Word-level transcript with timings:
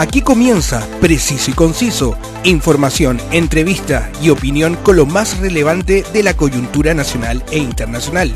Aquí 0.00 0.22
comienza 0.22 0.88
Preciso 1.02 1.50
y 1.50 1.52
Conciso, 1.52 2.16
información, 2.42 3.20
entrevista 3.32 4.10
y 4.22 4.30
opinión 4.30 4.76
con 4.76 4.96
lo 4.96 5.04
más 5.04 5.36
relevante 5.40 6.06
de 6.14 6.22
la 6.22 6.32
coyuntura 6.32 6.94
nacional 6.94 7.44
e 7.50 7.58
internacional. 7.58 8.34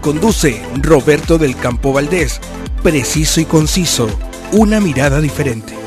Conduce 0.00 0.60
Roberto 0.82 1.38
del 1.38 1.54
Campo 1.54 1.92
Valdés. 1.92 2.40
Preciso 2.82 3.40
y 3.40 3.44
Conciso, 3.44 4.08
una 4.50 4.80
mirada 4.80 5.20
diferente. 5.20 5.83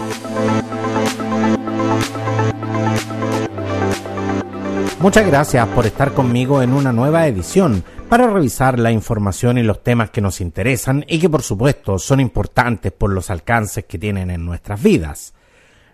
Muchas 5.00 5.27
gracias 5.27 5.68
por 5.70 5.86
estar 5.86 6.14
conmigo 6.14 6.64
en 6.64 6.73
una 6.73 6.91
nueva 6.91 7.27
edición 7.27 7.84
para 8.09 8.25
revisar 8.25 8.79
la 8.79 8.91
información 8.91 9.59
y 9.59 9.64
los 9.64 9.84
temas 9.84 10.09
que 10.09 10.21
nos 10.21 10.41
interesan 10.41 11.05
y 11.07 11.20
que 11.20 11.29
por 11.29 11.43
supuesto 11.43 12.00
son 12.00 12.20
importantes 12.20 12.92
por 12.92 13.14
los 13.14 13.29
alcances 13.29 13.86
que 13.86 14.00
tienen 14.00 14.32
en 14.32 14.43
nuestras 14.43 14.82
vidas. 14.82 15.36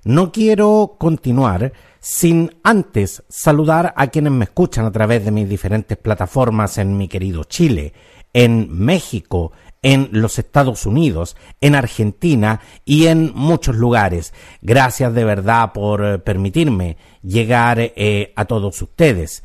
No 0.05 0.31
quiero 0.31 0.95
continuar 0.97 1.73
sin 1.99 2.55
antes 2.63 3.23
saludar 3.27 3.94
a 3.97 4.08
quienes 4.08 4.31
me 4.31 4.45
escuchan 4.45 4.85
a 4.85 4.91
través 4.91 5.25
de 5.25 5.31
mis 5.31 5.49
diferentes 5.49 5.97
plataformas 5.97 6.77
en 6.77 6.95
mi 6.97 7.09
querido 7.09 7.44
Chile, 7.44 7.94
en 8.31 8.72
México, 8.72 9.52
en 9.84 10.10
los 10.12 10.40
Estados 10.40 10.88
Unidos, 10.88 11.38
en 11.62 11.76
Argentina 11.76 12.62
y 12.86 13.05
en 13.08 13.32
muchos 13.36 13.76
lugares. 13.76 14.34
Gracias 14.62 15.14
de 15.14 15.26
verdad 15.26 15.73
por 15.73 16.04
eh, 16.04 16.18
permitirme 16.18 16.98
llegar 17.22 17.80
eh, 17.80 18.34
a 18.36 18.46
todos 18.46 18.82
ustedes. 18.82 19.44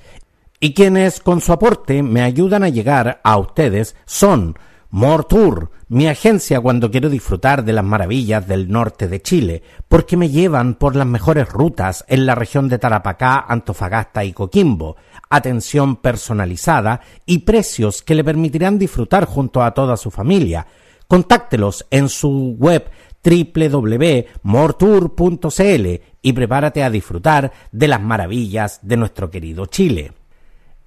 Y 0.60 0.72
quienes 0.72 1.20
con 1.20 1.40
su 1.40 1.52
aporte 1.52 2.02
me 2.02 2.22
ayudan 2.22 2.62
a 2.64 2.68
llegar 2.68 3.20
a 3.22 3.36
ustedes 3.36 3.94
son 4.06 4.56
Mortour, 4.90 5.70
mi 5.88 6.08
agencia 6.08 6.60
cuando 6.60 6.90
quiero 6.90 7.10
disfrutar 7.10 7.62
de 7.62 7.74
las 7.74 7.84
maravillas 7.84 8.48
del 8.48 8.70
norte 8.70 9.06
de 9.06 9.20
Chile, 9.20 9.62
porque 9.86 10.16
me 10.16 10.30
llevan 10.30 10.76
por 10.76 10.96
las 10.96 11.06
mejores 11.06 11.48
rutas 11.50 12.06
en 12.08 12.24
la 12.24 12.34
región 12.34 12.70
de 12.70 12.78
Tarapacá, 12.78 13.44
Antofagasta 13.46 14.24
y 14.24 14.32
Coquimbo, 14.32 14.96
atención 15.30 15.96
personalizada 15.96 17.00
y 17.26 17.38
precios 17.38 18.02
que 18.02 18.14
le 18.14 18.24
permitirán 18.24 18.78
disfrutar 18.78 19.24
junto 19.24 19.62
a 19.62 19.72
toda 19.72 19.96
su 19.96 20.10
familia. 20.10 20.66
Contáctelos 21.06 21.86
en 21.90 22.08
su 22.08 22.56
web 22.58 22.90
www.mortour.cl 23.24 25.86
y 26.22 26.32
prepárate 26.32 26.82
a 26.82 26.90
disfrutar 26.90 27.52
de 27.72 27.88
las 27.88 28.00
maravillas 28.00 28.80
de 28.82 28.96
nuestro 28.96 29.30
querido 29.30 29.66
Chile. 29.66 30.12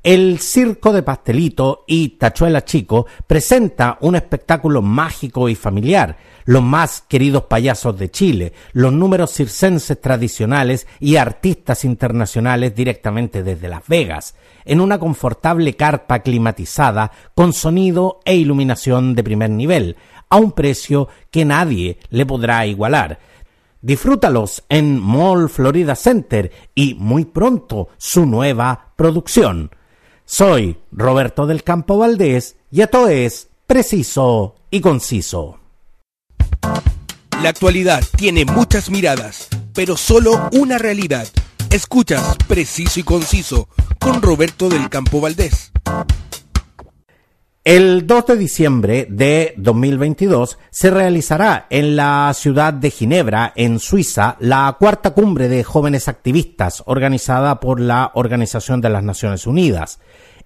El 0.04 0.40
Circo 0.40 0.94
de 0.94 1.04
Pastelito 1.04 1.84
y 1.86 2.18
Tachuela 2.18 2.66
Chico 2.66 3.06
presenta 3.28 4.00
un 4.02 4.16
espectáculo 4.16 4.82
mágico 4.82 5.48
y 5.48 5.54
familiar, 5.54 6.18
los 6.46 6.64
más 6.64 7.02
queridos 7.08 7.44
payasos 7.44 8.00
de 8.00 8.10
Chile, 8.10 8.54
los 8.74 8.92
números 8.92 9.32
circenses 9.32 10.02
tradicionales 10.02 10.88
y 11.00 11.18
artistas 11.18 11.86
internacionales 11.86 12.74
directamente 12.74 13.44
desde 13.44 13.68
Las 13.68 13.88
Vegas, 13.88 14.34
en 14.66 14.82
una 14.82 14.98
confortable 14.98 15.76
carpa 15.76 16.22
climatizada 16.22 17.12
con 17.36 17.54
sonido 17.54 18.22
e 18.26 18.36
iluminación 18.36 19.14
de 19.14 19.24
primer 19.24 19.52
nivel, 19.52 19.98
a 20.30 20.38
un 20.38 20.54
precio 20.54 21.10
que 21.30 21.46
nadie 21.46 22.00
le 22.10 22.26
podrá 22.26 22.66
igualar. 22.66 23.20
Disfrútalos 23.84 24.64
en 24.68 25.00
Mall 25.00 25.48
Florida 25.48 25.94
Center 25.94 26.52
y 26.74 26.96
muy 26.96 27.26
pronto 27.26 27.90
su 27.98 28.26
nueva 28.26 28.94
producción. 28.96 29.70
Soy 30.34 30.78
Roberto 30.94 31.46
del 31.46 31.62
Campo 31.62 31.98
Valdés 31.98 32.56
y 32.72 32.80
esto 32.80 33.10
es 33.10 33.50
Preciso 33.68 34.56
y 34.70 34.80
Conciso. 34.80 35.60
La 37.44 37.50
actualidad 37.50 38.02
tiene 38.16 38.46
muchas 38.46 38.90
miradas, 38.90 39.50
pero 39.74 39.98
solo 39.98 40.50
una 40.54 40.78
realidad. 40.78 41.28
Escuchas 41.70 42.38
Preciso 42.48 43.02
y 43.02 43.04
Conciso 43.04 43.68
con 44.00 44.22
Roberto 44.22 44.70
del 44.70 44.88
Campo 44.88 45.20
Valdés. 45.20 45.74
El 47.64 48.08
2 48.08 48.26
de 48.26 48.38
diciembre 48.38 49.08
de 49.08 49.54
2022 49.58 50.58
se 50.72 50.90
realizará 50.90 51.68
en 51.70 51.96
la 51.96 52.34
ciudad 52.34 52.74
de 52.74 52.90
Ginebra, 52.90 53.54
en 53.56 53.78
Suiza, 53.78 54.36
la 54.40 54.76
cuarta 54.80 55.12
cumbre 55.12 55.48
de 55.48 55.64
jóvenes 55.64 56.08
activistas 56.08 56.82
organizada 56.88 57.60
por 57.60 57.80
la 57.80 58.10
Organización 58.16 58.82
de 58.82 58.90
las 58.90 59.04
Naciones 59.04 59.46
Unidas. 59.46 60.00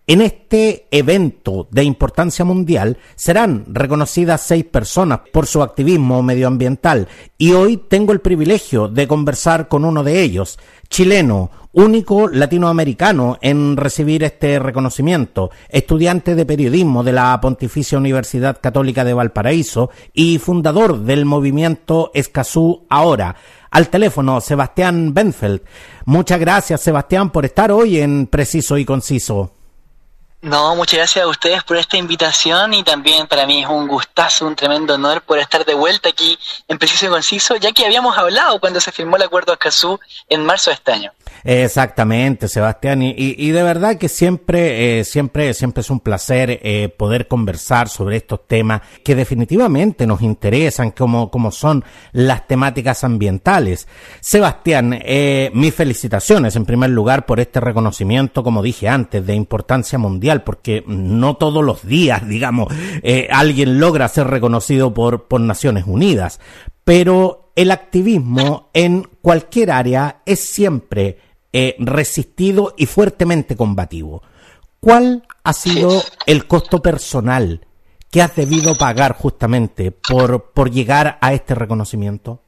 En 0.07 0.21
este 0.21 0.85
evento 0.91 1.67
de 1.71 1.83
importancia 1.83 2.45
mundial 2.45 2.99
serán 3.15 3.65
reconocidas 3.67 4.41
seis 4.41 4.63
personas 4.63 5.21
por 5.33 5.47
su 5.47 5.63
activismo 5.63 6.21
medioambiental 6.21 7.07
y 7.39 7.53
hoy 7.53 7.77
tengo 7.77 8.13
el 8.13 8.21
privilegio 8.21 8.87
de 8.87 9.07
conversar 9.07 9.67
con 9.67 9.83
uno 9.83 10.03
de 10.03 10.21
ellos, 10.21 10.59
chileno, 10.89 11.49
único 11.71 12.27
latinoamericano 12.27 13.39
en 13.41 13.77
recibir 13.77 14.23
este 14.23 14.59
reconocimiento, 14.59 15.49
estudiante 15.69 16.35
de 16.35 16.45
periodismo 16.45 17.03
de 17.03 17.11
la 17.11 17.41
Pontificia 17.41 17.97
Universidad 17.97 18.61
Católica 18.61 19.03
de 19.03 19.15
Valparaíso 19.15 19.89
y 20.13 20.37
fundador 20.37 20.99
del 20.99 21.25
movimiento 21.25 22.11
Escazú 22.13 22.85
Ahora. 22.89 23.35
Al 23.71 23.89
teléfono, 23.89 24.39
Sebastián 24.39 25.15
Benfeld. 25.15 25.61
Muchas 26.05 26.39
gracias, 26.39 26.81
Sebastián, 26.81 27.31
por 27.31 27.43
estar 27.43 27.71
hoy 27.71 27.97
en 27.97 28.27
Preciso 28.27 28.77
y 28.77 28.85
Conciso. 28.85 29.54
No, 30.41 30.75
muchas 30.75 30.97
gracias 30.97 31.25
a 31.25 31.27
ustedes 31.27 31.63
por 31.63 31.77
esta 31.77 31.97
invitación 31.97 32.73
y 32.73 32.83
también 32.83 33.25
para 33.25 33.47
mí 33.47 33.63
es 33.63 33.67
un 33.67 33.87
gustazo, 33.87 34.45
un 34.45 34.55
tremendo 34.55 34.93
honor 34.93 35.21
por 35.23 35.39
estar 35.39 35.65
de 35.65 35.73
vuelta 35.73 36.09
aquí 36.09 36.37
en 36.67 36.77
Preciso 36.77 37.07
y 37.07 37.09
Conciso, 37.09 37.55
ya 37.55 37.71
que 37.71 37.83
habíamos 37.83 38.15
hablado 38.17 38.59
cuando 38.59 38.79
se 38.79 38.91
firmó 38.91 39.15
el 39.15 39.23
acuerdo 39.23 39.53
Escazú 39.53 39.99
en 40.29 40.45
marzo 40.45 40.69
de 40.69 40.75
este 40.75 40.91
año. 40.91 41.11
Exactamente, 41.47 42.47
Sebastián, 42.47 43.03
y, 43.03 43.13
y, 43.15 43.51
de 43.51 43.61
verdad 43.61 43.99
que 43.99 44.09
siempre, 44.09 44.99
eh, 44.99 45.03
siempre, 45.03 45.53
siempre 45.53 45.81
es 45.81 45.91
un 45.91 45.99
placer 45.99 46.59
eh, 46.63 46.89
poder 46.89 47.27
conversar 47.27 47.87
sobre 47.87 48.17
estos 48.17 48.47
temas 48.47 48.81
que 49.03 49.13
definitivamente 49.13 50.07
nos 50.07 50.23
interesan, 50.23 50.89
como, 50.89 51.29
como 51.29 51.51
son 51.51 51.83
las 52.13 52.47
temáticas 52.47 53.03
ambientales. 53.03 53.87
Sebastián, 54.21 54.99
eh, 55.05 55.51
mis 55.53 55.75
felicitaciones 55.75 56.55
en 56.55 56.65
primer 56.65 56.89
lugar 56.89 57.27
por 57.27 57.39
este 57.39 57.59
reconocimiento, 57.59 58.41
como 58.41 58.63
dije 58.63 58.89
antes, 58.89 59.23
de 59.23 59.35
importancia 59.35 59.99
mundial, 59.99 60.41
porque 60.41 60.83
no 60.87 61.35
todos 61.37 61.63
los 61.63 61.85
días, 61.85 62.27
digamos, 62.27 62.73
eh, 63.03 63.27
alguien 63.31 63.79
logra 63.79 64.07
ser 64.07 64.25
reconocido 64.25 64.95
por, 64.95 65.27
por 65.27 65.41
Naciones 65.41 65.83
Unidas, 65.85 66.39
pero 66.83 67.51
el 67.55 67.69
activismo 67.69 68.71
en 68.73 69.07
cualquier 69.21 69.69
área 69.69 70.21
es 70.25 70.39
siempre 70.39 71.19
eh, 71.57 71.77
resistido 71.79 72.73
y 72.75 72.85
fuertemente 72.85 73.55
combativo. 73.55 74.21
¿Cuál 74.81 75.25
ha 75.41 75.53
sido 75.53 76.03
el 76.25 76.47
costo 76.47 76.81
personal 76.81 77.65
que 78.11 78.21
has 78.21 78.35
debido 78.35 78.75
pagar 78.75 79.13
justamente 79.13 79.91
por, 79.91 80.51
por 80.51 80.69
llegar 80.69 81.17
a 81.21 81.31
este 81.33 81.55
reconocimiento? 81.55 82.41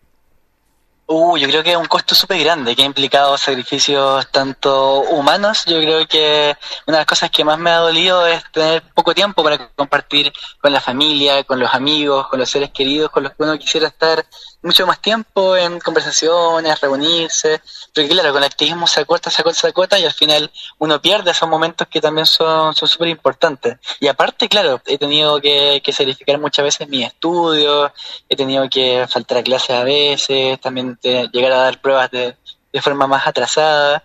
Uh, 1.10 1.38
yo 1.38 1.48
creo 1.48 1.64
que 1.64 1.72
es 1.72 1.78
un 1.78 1.86
costo 1.86 2.14
súper 2.14 2.38
grande 2.40 2.76
que 2.76 2.82
ha 2.82 2.86
implicado 2.86 3.38
sacrificios 3.38 4.30
tanto 4.30 5.00
humanos. 5.04 5.64
Yo 5.66 5.80
creo 5.80 6.06
que 6.06 6.54
una 6.86 6.98
de 6.98 7.02
las 7.02 7.06
cosas 7.06 7.32
que 7.32 7.46
más 7.46 7.58
me 7.58 7.70
ha 7.70 7.78
dolido 7.78 8.28
es 8.28 8.44
tener 8.52 8.84
poco 8.94 9.16
tiempo 9.16 9.42
para 9.42 9.70
compartir 9.70 10.34
con 10.60 10.74
la 10.74 10.82
familia, 10.82 11.46
con 11.46 11.62
los 11.62 11.74
amigos, 11.74 12.28
con 12.28 12.40
los 12.40 12.50
seres 12.50 12.72
queridos, 12.72 13.10
con 13.10 13.24
los 13.24 13.32
que 13.32 13.44
uno 13.44 13.58
quisiera 13.58 13.88
estar 13.88 14.26
mucho 14.62 14.86
más 14.86 15.02
tiempo 15.02 15.56
en 15.56 15.80
conversaciones, 15.80 16.82
reunirse, 16.82 17.62
porque 17.96 18.10
claro, 18.10 18.34
con 18.34 18.44
el 18.44 18.50
activismo 18.50 18.86
se 18.86 19.00
acorta, 19.00 19.30
se 19.30 19.42
acorta, 19.42 19.60
se 19.62 19.68
acorta 19.68 20.00
y 20.00 20.04
al 20.04 20.14
final 20.14 20.52
uno 20.80 21.02
pierde 21.02 21.32
esos 21.32 21.48
momentos 21.48 21.88
que 21.88 22.02
también 22.02 22.26
son 22.26 22.76
súper 22.76 23.08
importantes. 23.08 23.78
Y 24.02 24.08
aparte, 24.08 24.50
claro, 24.50 24.82
he 24.86 24.98
tenido 24.98 25.40
que, 25.40 25.82
que 25.82 25.94
sacrificar 25.94 26.38
muchas 26.38 26.66
veces 26.66 26.90
mis 26.90 27.06
estudios, 27.06 27.92
he 28.28 28.36
tenido 28.36 28.68
que 28.70 29.06
faltar 29.08 29.38
a 29.38 29.44
clases 29.44 29.70
a 29.70 29.84
veces, 29.86 30.60
también 30.60 30.97
llegar 31.02 31.52
a 31.52 31.64
dar 31.64 31.82
pruebas 31.82 32.12
de, 32.12 32.36
de 32.72 32.82
forma 32.82 33.08
más 33.08 33.28
atrasada. 33.28 34.04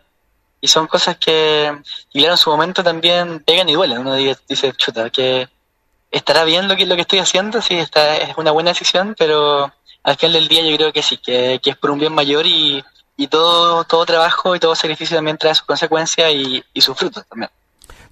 Y 0.61 0.69
son 0.69 0.87
cosas 0.87 1.17
que, 1.17 1.73
claro, 2.13 2.33
en 2.33 2.37
su 2.37 2.51
momento 2.51 2.85
también 2.85 3.41
pegan 3.41 3.69
y 3.69 3.75
duelen. 3.75 3.99
Uno 3.99 4.15
dice, 4.15 4.73
chuta, 4.75 5.11
que 5.11 5.49
estará 6.11 6.45
bien 6.45 6.69
lo 6.69 6.77
que, 6.77 6.87
lo 6.87 6.95
que 6.95 7.03
estoy 7.03 7.19
haciendo, 7.19 7.61
sí, 7.61 7.75
está, 7.75 8.17
es 8.17 8.37
una 8.37 8.53
buena 8.53 8.71
decisión, 8.71 9.17
pero 9.19 9.73
al 10.05 10.17
final 10.17 10.35
del 10.35 10.49
día 10.49 10.63
yo 10.63 10.77
creo 10.77 10.93
que 10.93 11.03
sí, 11.03 11.17
que, 11.17 11.61
es 11.63 11.77
por 11.77 11.91
un 11.91 11.99
bien 11.99 12.15
mayor 12.15 12.47
y, 12.47 12.85
todo, 13.31 13.85
todo 13.85 14.05
trabajo 14.05 14.57
y 14.57 14.59
todo 14.59 14.75
sacrificio 14.75 15.17
también 15.17 15.39
trae 15.39 15.55
sus 15.55 15.65
consecuencias 15.65 16.33
y, 16.33 16.65
y 16.73 16.81
sus 16.81 16.97
frutos 16.97 17.25
también. 17.29 17.51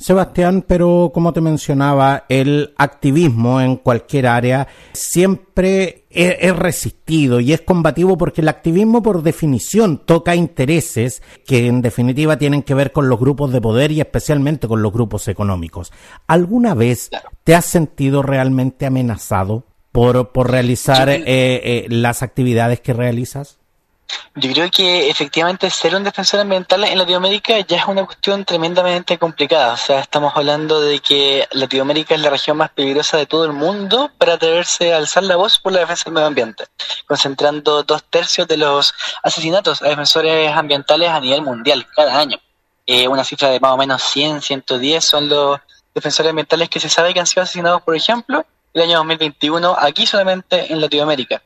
Sebastián, 0.00 0.64
pero 0.66 1.10
como 1.12 1.34
te 1.34 1.42
mencionaba, 1.42 2.24
el 2.30 2.72
activismo 2.78 3.60
en 3.60 3.76
cualquier 3.76 4.28
área 4.28 4.66
siempre 4.94 6.06
es, 6.08 6.56
resistido 6.56 7.38
y 7.38 7.52
es 7.52 7.60
combativo 7.60 8.16
porque 8.16 8.40
el 8.40 8.48
activismo 8.48 9.02
por 9.02 9.22
definición 9.22 9.98
toca 9.98 10.34
intereses 10.34 11.22
que 11.46 11.66
en 11.66 11.82
definitiva 11.82 12.38
tienen 12.38 12.62
que 12.62 12.72
ver 12.72 12.92
con 12.92 13.10
los 13.10 13.20
grupos 13.20 13.52
de 13.52 13.60
poder 13.60 13.92
y 13.92 14.00
especialmente 14.00 14.66
con 14.66 14.80
los 14.80 14.90
grupos 14.90 15.28
económicos. 15.28 15.92
¿Alguna 16.26 16.72
vez 16.72 17.10
te 17.44 17.54
has 17.54 17.66
sentido 17.66 18.22
realmente 18.22 18.86
amenazado 18.86 19.66
por, 19.92 20.32
por 20.32 20.50
realizar 20.50 21.10
eh, 21.10 21.22
eh, 21.26 21.86
las 21.90 22.22
actividades 22.22 22.80
que 22.80 22.94
realizas? 22.94 23.59
Yo 24.34 24.52
creo 24.52 24.70
que 24.70 25.10
efectivamente 25.10 25.68
ser 25.70 25.94
un 25.94 26.04
defensor 26.04 26.40
ambiental 26.40 26.84
en 26.84 26.98
Latinoamérica 26.98 27.58
ya 27.60 27.78
es 27.78 27.86
una 27.86 28.04
cuestión 28.04 28.44
tremendamente 28.44 29.18
complicada. 29.18 29.74
O 29.74 29.76
sea, 29.76 30.00
estamos 30.00 30.32
hablando 30.34 30.80
de 30.80 31.00
que 31.00 31.46
Latinoamérica 31.52 32.14
es 32.14 32.20
la 32.20 32.30
región 32.30 32.56
más 32.56 32.70
peligrosa 32.70 33.16
de 33.16 33.26
todo 33.26 33.44
el 33.44 33.52
mundo 33.52 34.10
para 34.18 34.34
atreverse 34.34 34.92
a 34.92 34.98
alzar 34.98 35.24
la 35.24 35.36
voz 35.36 35.58
por 35.58 35.72
la 35.72 35.80
defensa 35.80 36.04
del 36.04 36.14
medio 36.14 36.28
ambiente, 36.28 36.64
concentrando 37.06 37.82
dos 37.82 38.04
tercios 38.04 38.46
de 38.48 38.56
los 38.56 38.94
asesinatos 39.22 39.82
a 39.82 39.88
defensores 39.88 40.50
ambientales 40.52 41.08
a 41.08 41.20
nivel 41.20 41.42
mundial 41.42 41.86
cada 41.94 42.18
año. 42.18 42.38
Eh, 42.86 43.08
una 43.08 43.24
cifra 43.24 43.50
de 43.50 43.60
más 43.60 43.72
o 43.72 43.76
menos 43.76 44.02
100, 44.02 44.42
110 44.42 45.04
son 45.04 45.28
los 45.28 45.60
defensores 45.94 46.30
ambientales 46.30 46.68
que 46.68 46.80
se 46.80 46.88
sabe 46.88 47.12
que 47.12 47.20
han 47.20 47.26
sido 47.26 47.42
asesinados, 47.42 47.82
por 47.82 47.94
ejemplo, 47.94 48.46
el 48.72 48.82
año 48.82 48.98
2021 48.98 49.76
aquí 49.78 50.06
solamente 50.06 50.72
en 50.72 50.80
Latinoamérica. 50.80 51.42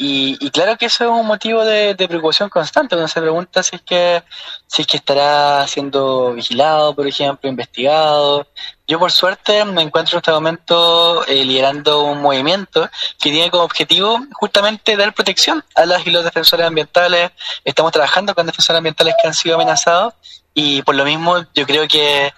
Y, 0.00 0.50
claro 0.50 0.78
que 0.78 0.86
eso 0.86 1.04
es 1.04 1.10
un 1.10 1.26
motivo 1.26 1.64
de, 1.64 1.96
preocupación 1.96 2.48
constante. 2.48 2.94
Uno 2.94 3.08
se 3.08 3.20
pregunta 3.20 3.64
si 3.64 3.74
es 3.74 3.82
que 3.82 4.22
si 4.68 4.82
es 4.82 4.86
que 4.86 4.98
estará 4.98 5.66
siendo 5.66 6.34
vigilado, 6.34 6.94
por 6.94 7.08
ejemplo, 7.08 7.50
investigado. 7.50 8.46
Yo 8.86 9.00
por 9.00 9.10
suerte 9.10 9.64
me 9.64 9.82
encuentro 9.82 10.16
en 10.16 10.18
este 10.18 10.30
momento 10.30 11.26
eh, 11.26 11.44
liderando 11.44 12.02
un 12.04 12.22
movimiento 12.22 12.88
que 13.18 13.32
tiene 13.32 13.50
como 13.50 13.64
objetivo 13.64 14.20
justamente 14.34 14.96
dar 14.96 15.12
protección 15.14 15.64
a 15.74 15.84
las 15.84 16.06
y 16.06 16.12
los 16.12 16.22
defensores 16.22 16.64
ambientales. 16.64 17.32
Estamos 17.64 17.90
trabajando 17.90 18.36
con 18.36 18.46
defensores 18.46 18.78
ambientales 18.78 19.14
que 19.20 19.26
han 19.26 19.34
sido 19.34 19.56
amenazados 19.56 20.14
y 20.54 20.80
por 20.82 20.94
lo 20.94 21.04
mismo 21.04 21.44
yo 21.54 21.66
creo 21.66 21.88
que, 21.88 22.32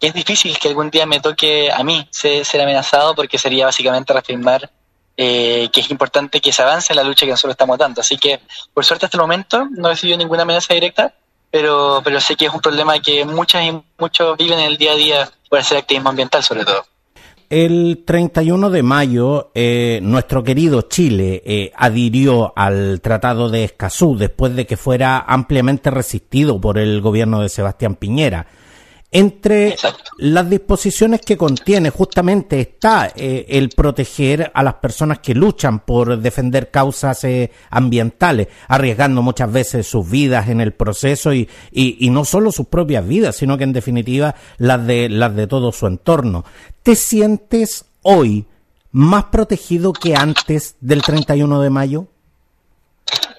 es 0.00 0.12
difícil 0.12 0.58
que 0.58 0.68
algún 0.68 0.90
día 0.90 1.06
me 1.06 1.20
toque 1.20 1.70
a 1.72 1.82
mí 1.84 2.08
ser 2.10 2.60
amenazado 2.60 3.14
porque 3.14 3.38
sería 3.38 3.66
básicamente 3.66 4.12
reafirmar 4.12 4.68
eh, 5.16 5.68
que 5.72 5.80
es 5.80 5.90
importante 5.90 6.40
que 6.40 6.52
se 6.52 6.62
avance 6.62 6.92
en 6.92 6.96
la 6.96 7.04
lucha 7.04 7.26
que 7.26 7.32
nosotros 7.32 7.52
estamos 7.52 7.78
dando. 7.78 8.00
Así 8.00 8.16
que, 8.16 8.40
por 8.72 8.84
suerte, 8.84 9.06
hasta 9.06 9.16
el 9.16 9.22
momento 9.22 9.68
no 9.70 9.88
he 9.88 9.92
recibido 9.92 10.18
ninguna 10.18 10.42
amenaza 10.42 10.74
directa, 10.74 11.14
pero, 11.50 12.00
pero 12.02 12.20
sé 12.20 12.34
que 12.34 12.46
es 12.46 12.52
un 12.52 12.60
problema 12.60 12.98
que 12.98 13.24
muchas 13.24 13.64
y 13.64 13.82
muchos 13.98 14.36
viven 14.36 14.58
en 14.58 14.66
el 14.66 14.76
día 14.76 14.92
a 14.92 14.96
día 14.96 15.30
por 15.48 15.58
hacer 15.58 15.78
activismo 15.78 16.10
ambiental, 16.10 16.42
sobre 16.42 16.64
todo. 16.64 16.84
El 17.50 18.02
31 18.04 18.70
de 18.70 18.82
mayo, 18.82 19.52
eh, 19.54 20.00
nuestro 20.02 20.42
querido 20.42 20.82
Chile 20.82 21.42
eh, 21.44 21.72
adhirió 21.76 22.52
al 22.56 23.00
Tratado 23.00 23.50
de 23.50 23.64
Escazú 23.64 24.16
después 24.16 24.56
de 24.56 24.66
que 24.66 24.76
fuera 24.76 25.18
ampliamente 25.20 25.90
resistido 25.90 26.60
por 26.60 26.78
el 26.78 27.00
gobierno 27.00 27.40
de 27.40 27.48
Sebastián 27.48 27.94
Piñera. 27.94 28.46
Entre 29.16 29.76
las 30.18 30.50
disposiciones 30.50 31.20
que 31.20 31.36
contiene 31.36 31.90
justamente 31.90 32.58
está 32.58 33.12
eh, 33.14 33.46
el 33.48 33.68
proteger 33.68 34.50
a 34.52 34.64
las 34.64 34.74
personas 34.74 35.20
que 35.20 35.36
luchan 35.36 35.84
por 35.84 36.18
defender 36.18 36.72
causas 36.72 37.22
eh, 37.22 37.52
ambientales, 37.70 38.48
arriesgando 38.66 39.22
muchas 39.22 39.52
veces 39.52 39.86
sus 39.86 40.10
vidas 40.10 40.48
en 40.48 40.60
el 40.60 40.72
proceso 40.72 41.32
y, 41.32 41.48
y, 41.70 42.10
no 42.10 42.24
solo 42.24 42.50
sus 42.50 42.66
propias 42.66 43.06
vidas, 43.06 43.36
sino 43.36 43.56
que 43.56 43.62
en 43.62 43.72
definitiva 43.72 44.34
las 44.58 44.84
de, 44.84 45.08
las 45.08 45.36
de 45.36 45.46
todo 45.46 45.70
su 45.70 45.86
entorno. 45.86 46.44
¿Te 46.82 46.96
sientes 46.96 47.84
hoy 48.02 48.46
más 48.90 49.26
protegido 49.26 49.92
que 49.92 50.16
antes 50.16 50.74
del 50.80 51.02
31 51.02 51.60
de 51.60 51.70
mayo? 51.70 52.08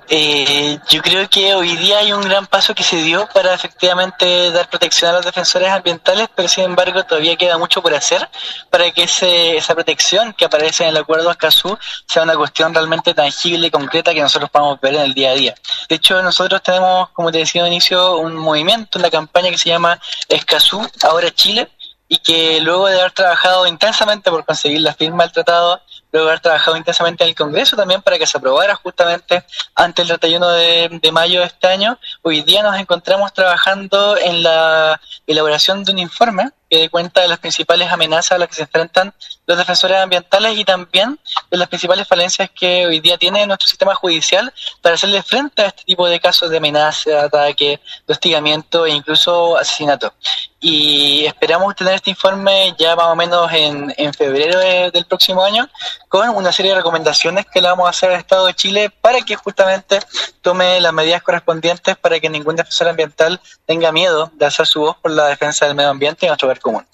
Eh, 0.07 0.78
yo 0.88 1.02
creo 1.02 1.28
que 1.28 1.56
hoy 1.56 1.75
día 1.78 1.98
hay 1.98 2.13
un 2.13 2.22
gran 2.22 2.46
paso 2.46 2.75
que 2.75 2.84
se 2.84 2.98
dio 2.98 3.28
para 3.34 3.56
efectivamente 3.56 4.52
dar 4.52 4.69
protección 4.69 5.10
a 5.10 5.13
los 5.16 5.25
defensores 5.25 5.69
ambientales, 5.69 6.28
pero 6.36 6.48
sin 6.48 6.66
embargo 6.66 7.04
todavía 7.04 7.36
queda 7.36 7.57
mucho 7.57 7.81
por 7.81 7.94
hacer 7.94 8.30
para 8.69 8.92
que 8.92 9.04
ese, 9.04 9.57
esa 9.57 9.74
protección 9.74 10.34
que 10.34 10.46
aparece 10.46 10.84
en 10.84 10.90
el 10.90 10.98
acuerdo 10.98 11.31
Escazú 11.31 11.78
sea 12.07 12.22
una 12.22 12.36
cuestión 12.36 12.74
realmente 12.74 13.16
tangible 13.16 13.68
y 13.68 13.72
concreta 13.72 14.13
que 14.13 14.22
nosotros 14.22 14.52
podamos 14.52 14.80
ver 14.80 14.94
en 14.94 15.02
el 15.02 15.13
día 15.16 15.31
a 15.31 15.34
día. 15.34 15.56
De 15.90 15.96
hecho, 15.96 16.22
nosotros 16.22 16.62
tenemos, 16.62 17.10
como 17.10 17.31
te 17.31 17.40
decía 17.40 17.63
al 17.63 17.69
inicio, 17.69 18.18
un 18.18 18.36
movimiento, 18.36 19.00
una 19.00 19.10
campaña 19.10 19.50
que 19.50 19.57
se 19.57 19.69
llama 19.69 20.00
Escazú, 20.30 20.88
ahora 21.02 21.31
Chile, 21.31 21.69
y 22.07 22.18
que 22.19 22.62
luego 22.62 22.88
de 22.88 23.00
haber 23.00 23.12
trabajado 23.12 23.66
intensamente 23.66 24.30
por 24.30 24.46
conseguir 24.46 24.81
la 24.81 24.94
firma 24.94 25.24
del 25.24 25.31
tratado, 25.31 25.81
luego 26.16 26.30
haber 26.30 26.40
trabajado 26.40 26.78
intensamente 26.78 27.24
en 27.26 27.30
el 27.30 27.36
Congreso 27.36 27.76
también 27.76 28.02
para 28.02 28.18
que 28.18 28.26
se 28.26 28.38
aprobara 28.38 28.74
justamente 28.76 29.44
antes 29.76 30.08
del 30.08 30.18
31 30.18 30.50
de, 30.50 31.12
mayo 31.12 31.42
de 31.42 31.48
este 31.48 31.68
año, 31.68 32.00
hoy 32.22 32.42
día 32.42 32.64
nos 32.64 32.80
encontramos 32.80 33.34
trabajando 33.34 34.18
en 34.18 34.42
la 34.42 35.00
elaboración 35.28 35.84
de 35.84 35.92
un 35.92 36.00
informe 36.00 36.52
que 36.70 36.80
dé 36.80 36.90
cuenta 36.90 37.22
de 37.22 37.28
las 37.28 37.40
principales 37.40 37.92
amenazas 37.92 38.32
a 38.32 38.38
las 38.38 38.48
que 38.48 38.56
se 38.56 38.62
enfrentan 38.64 39.14
los 39.46 39.58
defensores 39.58 39.98
ambientales 39.98 40.58
y 40.58 40.66
también 40.66 41.20
de 41.52 41.58
las 41.58 41.68
principales 41.68 42.08
falencias 42.08 42.50
que 42.50 42.88
hoy 42.88 43.02
día 43.02 43.18
tiene 43.18 43.46
nuestro 43.46 43.68
sistema 43.68 43.94
judicial 43.94 44.52
para 44.82 44.96
hacerle 44.96 45.22
frente 45.22 45.62
a 45.62 45.68
este 45.68 45.84
tipo 45.84 46.08
de 46.08 46.20
casos 46.20 46.50
de 46.50 46.58
amenaza, 46.58 47.26
ataque, 47.26 47.80
hostigamiento 48.08 48.86
e 48.86 48.92
incluso 48.92 49.58
asesinato. 49.58 50.14
Y 50.60 51.26
esperamos 51.26 51.76
tener 51.76 51.94
este 51.94 52.10
informe 52.10 52.74
ya 52.80 52.96
más 52.96 53.06
o 53.06 53.16
menos 53.16 53.52
en, 53.54 53.94
en 53.98 54.12
febrero 54.14 54.58
del 54.58 55.06
próximo 55.06 55.44
año 55.44 55.70
con 56.16 56.30
una 56.30 56.54
serie 56.54 56.72
de 56.72 56.78
recomendaciones 56.78 57.46
que 57.46 57.60
le 57.60 57.68
vamos 57.68 57.88
a 57.88 57.90
hacer 57.90 58.10
al 58.10 58.20
Estado 58.20 58.46
de 58.46 58.54
Chile 58.54 58.90
para 59.02 59.20
que 59.20 59.36
justamente 59.36 60.00
tome 60.42 60.80
las 60.80 60.94
medidas 60.94 61.22
correspondientes 61.22 61.98
para 61.98 62.22
que 62.22 62.30
ningún 62.30 62.56
defensor 62.56 62.88
ambiental 62.88 63.42
tenga 63.66 63.92
miedo 63.92 64.32
de 64.34 64.46
hacer 64.46 64.66
su 64.66 64.80
voz 64.80 64.96
por 64.96 65.12
la 65.12 65.28
defensa 65.28 65.66
del 65.66 65.76
medio 65.76 65.90
ambiente 65.90 66.26
y 66.26 66.30
nuestro 66.30 66.48
ver 66.48 66.62
común. 66.62 66.86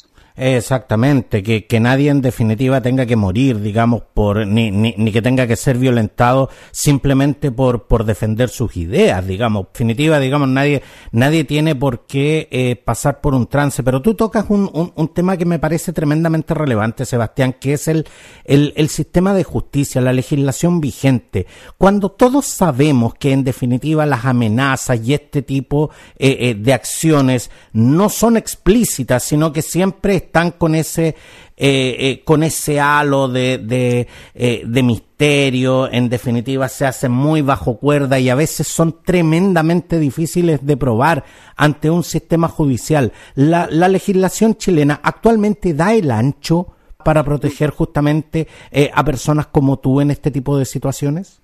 Exactamente, 0.44 1.44
que, 1.44 1.68
que 1.68 1.80
nadie 1.80 2.10
en 2.10 2.20
definitiva 2.20 2.82
tenga 2.82 3.06
que 3.06 3.16
morir, 3.16 3.62
digamos, 3.62 4.02
por 4.12 4.48
ni, 4.48 4.72
ni, 4.72 4.96
ni, 4.98 5.12
que 5.12 5.22
tenga 5.22 5.46
que 5.46 5.56
ser 5.56 5.78
violentado 5.78 6.50
simplemente 6.72 7.52
por, 7.52 7.86
por 7.86 8.06
defender 8.06 8.50
sus 8.50 8.76
ideas, 8.76 9.28
digamos. 9.28 9.68
En 9.68 9.72
definitiva, 9.74 10.20
digamos, 10.20 10.50
nadie, 10.50 10.82
nadie 11.12 11.44
tiene 11.44 11.76
por 11.76 12.08
qué 12.08 12.48
eh, 12.50 12.76
pasar 12.76 13.22
por 13.22 13.36
un 13.36 13.46
trance. 13.46 13.84
Pero 13.84 14.02
tú 14.02 14.16
tocas 14.16 14.46
un, 14.50 14.92
un, 14.96 15.08
tema 15.10 15.38
que 15.38 15.46
me 15.46 15.60
parece 15.60 15.94
tremendamente 15.94 16.56
relevante, 16.56 17.06
Sebastián, 17.06 17.58
que 17.62 17.74
es 17.74 17.88
el, 17.88 18.08
el, 18.44 18.74
el 18.78 18.90
sistema 18.90 19.36
de 19.36 19.44
justicia, 19.44 20.02
la 20.02 20.12
legislación 20.12 20.82
vigente. 20.82 21.46
Cuando 21.78 22.10
todos 22.10 22.48
sabemos 22.48 23.14
que 23.14 23.32
en 23.32 23.44
definitiva 23.44 24.08
las 24.08 24.26
amenazas 24.26 25.02
y 25.04 25.14
este 25.14 25.44
tipo 25.44 25.92
eh, 26.18 26.36
eh, 26.40 26.56
de 26.56 26.74
acciones 26.74 27.52
no 27.74 28.10
son 28.10 28.38
explícitas, 28.38 29.22
sino 29.22 29.54
que 29.54 29.62
siempre 29.62 30.31
están 30.32 30.52
con 30.52 30.76
ese, 30.76 31.10
eh, 31.58 31.96
eh, 32.00 32.22
con 32.24 32.42
ese 32.42 32.80
halo 32.80 33.28
de, 33.28 33.58
de, 33.58 34.08
eh, 34.34 34.64
de, 34.66 34.84
misterio, 34.84 35.92
en 35.92 36.08
definitiva 36.08 36.70
se 36.70 36.86
hacen 36.86 37.12
muy 37.12 37.42
bajo 37.42 37.78
cuerda 37.78 38.18
y 38.18 38.30
a 38.30 38.36
veces 38.36 38.68
son 38.68 39.04
tremendamente 39.04 40.00
difíciles 40.00 40.66
de 40.66 40.78
probar 40.78 41.26
ante 41.58 41.90
un 41.90 42.06
sistema 42.06 42.48
judicial. 42.48 43.12
La, 43.36 43.68
la 43.70 43.90
legislación 43.90 44.56
chilena 44.56 45.02
actualmente 45.04 45.74
da 45.74 45.94
el 45.94 46.10
ancho 46.12 46.68
para 47.04 47.26
proteger 47.26 47.72
justamente 47.72 48.48
a 48.94 49.04
personas 49.04 49.48
como 49.48 49.80
tú 49.80 50.02
en 50.02 50.12
este 50.12 50.32
tipo 50.32 50.58
de 50.58 50.66
situaciones? 50.66 51.42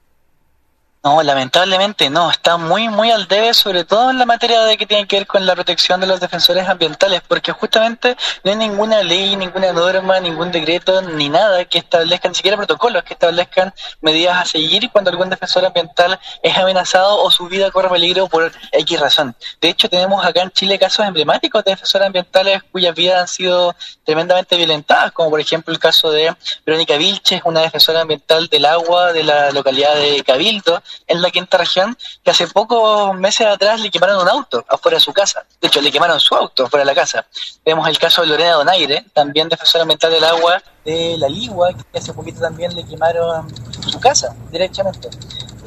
No, 1.08 1.24
lamentablemente 1.24 2.10
no, 2.10 2.30
está 2.30 2.58
muy, 2.58 2.90
muy 2.90 3.12
al 3.12 3.30
debe, 3.30 3.54
sobre 3.54 3.86
todo 3.86 4.10
en 4.10 4.20
la 4.20 4.26
materia 4.26 4.66
de 4.66 4.76
que 4.76 4.86
tiene 4.86 5.08
que 5.08 5.16
ver 5.16 5.26
con 5.26 5.46
la 5.46 5.56
protección 5.56 6.02
de 6.02 6.06
los 6.06 6.20
defensores 6.20 6.68
ambientales, 6.68 7.22
porque 7.26 7.54
justamente 7.54 8.18
no 8.44 8.52
hay 8.52 8.58
ninguna 8.58 9.02
ley, 9.04 9.38
ninguna 9.38 9.72
norma, 9.72 10.20
ningún 10.20 10.52
decreto, 10.52 11.02
ni 11.02 11.30
nada 11.30 11.64
que 11.64 11.78
establezcan, 11.78 12.32
ni 12.32 12.36
siquiera 12.36 12.58
protocolos 12.58 13.06
que 13.06 13.14
establezcan 13.14 13.74
medidas 14.02 14.36
a 14.36 14.44
seguir 14.44 14.92
cuando 14.92 15.10
algún 15.10 15.30
defensor 15.30 15.64
ambiental 15.64 16.20
es 16.44 16.58
amenazado 16.58 17.24
o 17.24 17.32
su 17.32 17.48
vida 17.48 17.72
corre 17.72 17.88
peligro 17.90 18.28
por 18.28 18.52
X 18.74 19.00
razón. 19.00 19.34
De 19.62 19.70
hecho, 19.70 19.90
tenemos 19.90 20.26
acá 20.26 20.42
en 20.42 20.52
Chile 20.52 20.78
casos 20.78 21.06
emblemáticos 21.06 21.64
de 21.64 21.72
defensores 21.72 22.08
ambientales 22.08 22.64
cuyas 22.70 22.94
vidas 22.94 23.22
han 23.22 23.28
sido 23.30 23.74
tremendamente 24.04 24.58
violentadas, 24.58 25.14
como 25.14 25.30
por 25.30 25.40
ejemplo 25.40 25.74
el 25.74 25.80
caso 25.80 26.12
de 26.12 26.36
Verónica 26.66 26.98
Vilches, 26.98 27.44
una 27.46 27.62
defensora 27.62 28.02
ambiental 28.02 28.48
del 28.48 28.66
agua 28.66 29.14
de 29.14 29.24
la 29.24 29.52
localidad 29.52 29.96
de 29.96 30.22
Cabildo, 30.26 30.84
en 31.06 31.22
la 31.22 31.30
quinta 31.30 31.58
región, 31.58 31.98
que 32.24 32.32
hace 32.32 32.48
pocos 32.48 33.16
meses 33.16 33.48
atrás 33.48 33.80
le 33.80 33.92
quemaron 33.92 34.22
un 34.22 34.30
auto 34.30 34.66
afuera 34.68 34.98
de 34.98 35.04
su 35.04 35.14
casa. 35.14 35.46
De 35.62 35.68
hecho, 35.68 35.82
le 35.82 35.92
quemaron 35.92 36.20
su 36.20 36.36
auto 36.36 36.66
afuera 36.66 36.84
de 36.84 36.94
la 36.94 36.96
casa. 36.96 37.26
Vemos 37.66 37.88
el 37.88 37.98
caso 38.00 38.22
de 38.22 38.28
Lorena 38.28 38.54
Donaire, 38.54 39.06
también 39.14 39.50
defensora 39.50 39.84
ambiental 39.84 40.12
del 40.12 40.24
agua 40.24 40.62
de 40.84 41.18
la 41.18 41.28
Ligua, 41.28 41.74
que 41.74 41.98
hace 41.98 42.14
poquito 42.14 42.40
también 42.40 42.74
le 42.76 42.86
quemaron 42.86 43.48
su 43.86 44.00
casa 44.00 44.36
directamente. 44.52 45.10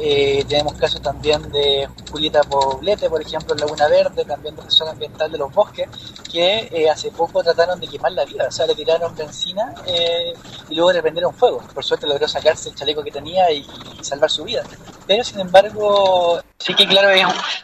Eh, 0.02 0.44
tenemos 0.48 0.72
casos 0.74 1.02
también 1.02 1.50
de 1.52 1.86
Julieta 2.10 2.42
Poblete, 2.42 3.10
por 3.10 3.20
ejemplo, 3.20 3.54
en 3.54 3.60
Laguna 3.60 3.86
Verde, 3.86 4.24
también 4.24 4.56
de 4.56 4.62
zona 4.70 4.92
ambiental 4.92 5.30
de 5.30 5.36
los 5.36 5.52
bosques, 5.52 5.88
que 6.32 6.70
eh, 6.72 6.88
hace 6.88 7.10
poco 7.10 7.42
trataron 7.42 7.78
de 7.78 7.86
quemar 7.86 8.12
la 8.12 8.24
vida, 8.24 8.46
o 8.48 8.50
sea, 8.50 8.66
le 8.66 8.74
tiraron 8.74 9.14
benzina 9.14 9.74
eh, 9.86 10.32
y 10.70 10.74
luego 10.74 10.92
le 10.92 11.02
prendieron 11.02 11.34
fuego. 11.34 11.62
Por 11.74 11.84
suerte 11.84 12.06
logró 12.06 12.26
sacarse 12.26 12.70
el 12.70 12.74
chaleco 12.74 13.04
que 13.04 13.10
tenía 13.10 13.50
y, 13.50 13.66
salvar 14.00 14.30
su 14.30 14.44
vida. 14.44 14.62
Pero, 15.06 15.22
sin 15.22 15.40
embargo, 15.40 16.40
sí 16.58 16.72
que 16.74 16.86
claro, 16.86 17.08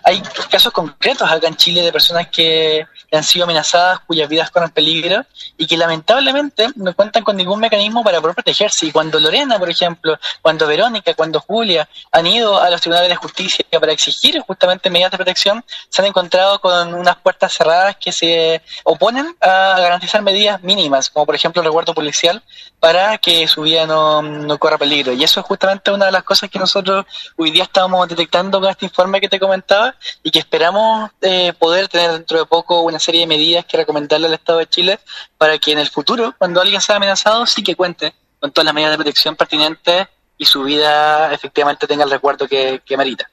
hay 0.02 0.22
casos 0.50 0.72
concretos 0.72 1.30
acá 1.30 1.48
en 1.48 1.56
Chile 1.56 1.80
de 1.80 1.92
personas 1.92 2.28
que, 2.28 2.86
que 3.10 3.16
han 3.16 3.24
sido 3.24 3.44
amenazadas, 3.44 4.00
cuyas 4.00 4.28
vidas 4.28 4.50
corren 4.50 4.70
peligro 4.70 5.24
y 5.56 5.66
que 5.66 5.76
lamentablemente 5.76 6.68
no 6.76 6.94
cuentan 6.94 7.24
con 7.24 7.36
ningún 7.36 7.60
mecanismo 7.60 8.02
para 8.02 8.20
poder 8.20 8.34
protegerse. 8.34 8.86
Y 8.86 8.92
cuando 8.92 9.20
Lorena, 9.20 9.58
por 9.58 9.70
ejemplo, 9.70 10.18
cuando 10.42 10.66
Verónica, 10.66 11.14
cuando 11.14 11.40
Julia 11.40 11.88
han 12.12 12.26
ido 12.26 12.60
a 12.60 12.70
los 12.70 12.80
tribunales 12.80 13.08
de 13.08 13.16
justicia 13.16 13.64
para 13.80 13.92
exigir 13.92 14.40
justamente 14.40 14.90
medidas 14.90 15.12
de 15.12 15.18
protección, 15.18 15.64
se 15.88 16.02
han 16.02 16.08
encontrado 16.08 16.60
con 16.60 16.94
unas 16.94 17.16
puertas 17.16 17.52
cerradas 17.52 17.96
que 17.96 18.12
se 18.12 18.62
oponen 18.84 19.36
a 19.40 19.76
garantizar 19.78 20.22
medidas 20.22 20.62
mínimas, 20.62 21.10
como 21.10 21.26
por 21.26 21.34
ejemplo 21.34 21.62
el 21.62 21.66
recuerdo 21.66 21.94
policial, 21.94 22.42
para 22.80 23.18
que 23.18 23.46
su 23.48 23.62
vida 23.62 23.86
no, 23.86 24.22
no 24.22 24.58
corra 24.58 24.78
peligro. 24.78 25.12
Y 25.12 25.22
eso 25.22 25.40
es 25.40 25.46
justamente 25.46 25.90
una 25.90 26.06
de 26.06 26.12
las 26.12 26.22
cosas 26.22 26.50
que 26.50 26.58
nosotros 26.58 27.06
hoy 27.36 27.50
día 27.50 27.64
estamos 27.64 28.08
detectando 28.08 28.60
con 28.60 28.70
este 28.70 28.86
informe 28.86 29.20
que 29.20 29.28
te 29.28 29.40
comentaba 29.40 29.94
y 30.22 30.30
que 30.30 30.38
esperamos 30.38 31.10
eh, 31.20 31.52
poder 31.58 31.88
tener 31.88 32.12
dentro 32.12 32.38
de 32.38 32.46
poco 32.46 32.80
una 32.80 32.95
serie 32.98 33.22
de 33.22 33.26
medidas 33.26 33.64
que 33.64 33.76
recomendarle 33.76 34.26
al 34.26 34.34
Estado 34.34 34.58
de 34.58 34.66
Chile 34.66 34.98
para 35.38 35.58
que 35.58 35.72
en 35.72 35.78
el 35.78 35.88
futuro, 35.88 36.34
cuando 36.38 36.60
alguien 36.60 36.80
sea 36.80 36.96
amenazado, 36.96 37.46
sí 37.46 37.62
que 37.62 37.74
cuente 37.74 38.14
con 38.38 38.52
todas 38.52 38.66
las 38.66 38.74
medidas 38.74 38.92
de 38.92 38.98
protección 38.98 39.36
pertinentes 39.36 40.06
y 40.38 40.44
su 40.44 40.64
vida 40.64 41.32
efectivamente 41.32 41.86
tenga 41.86 42.04
el 42.04 42.10
recuerdo 42.10 42.46
que, 42.46 42.80
merita. 42.96 43.28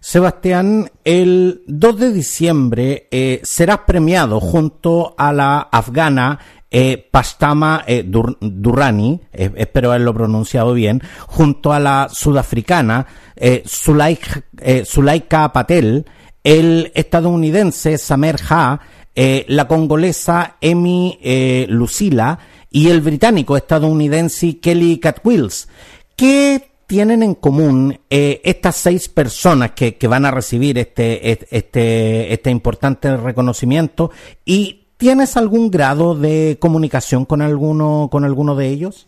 Sebastián, 0.00 0.90
el 1.04 1.62
2 1.66 1.98
de 1.98 2.12
diciembre 2.12 3.08
eh, 3.10 3.40
serás 3.42 3.80
premiado 3.80 4.40
junto 4.40 5.14
a 5.18 5.32
la 5.32 5.68
afgana 5.72 6.38
eh, 6.70 7.08
Pastama 7.10 7.84
eh, 7.86 8.04
Durrani, 8.04 9.20
eh, 9.32 9.50
espero 9.56 9.90
haberlo 9.90 10.14
pronunciado 10.14 10.74
bien, 10.74 11.02
junto 11.26 11.72
a 11.72 11.80
la 11.80 12.08
sudafricana 12.10 13.06
eh, 13.36 13.62
Sulaika, 13.64 15.52
Patel, 15.52 16.04
el 16.48 16.92
estadounidense 16.94 17.98
Samer 17.98 18.36
Ha, 18.48 18.80
la 19.48 19.68
congolesa 19.68 20.56
Emi 20.60 21.18
Lucila 21.68 22.38
y 22.70 22.88
el 22.88 23.00
británico 23.00 23.56
estadounidense 23.56 24.58
Kelly 24.58 24.98
Catwills. 24.98 25.68
¿Qué 26.14 26.70
tienen 26.86 27.22
en 27.22 27.34
común 27.34 27.98
estas 28.08 28.76
seis 28.76 29.08
personas 29.08 29.72
que, 29.72 29.96
que, 29.96 30.06
van 30.06 30.24
a 30.24 30.30
recibir 30.30 30.78
este, 30.78 31.32
este, 31.50 32.32
este 32.32 32.50
importante 32.50 33.16
reconocimiento 33.16 34.10
y 34.44 34.78
¿Tienes 34.98 35.36
algún 35.36 35.70
grado 35.70 36.16
de 36.16 36.58
comunicación 36.60 37.24
con 37.24 37.40
alguno, 37.40 38.08
con 38.10 38.24
alguno 38.24 38.56
de 38.56 38.66
ellos? 38.66 39.06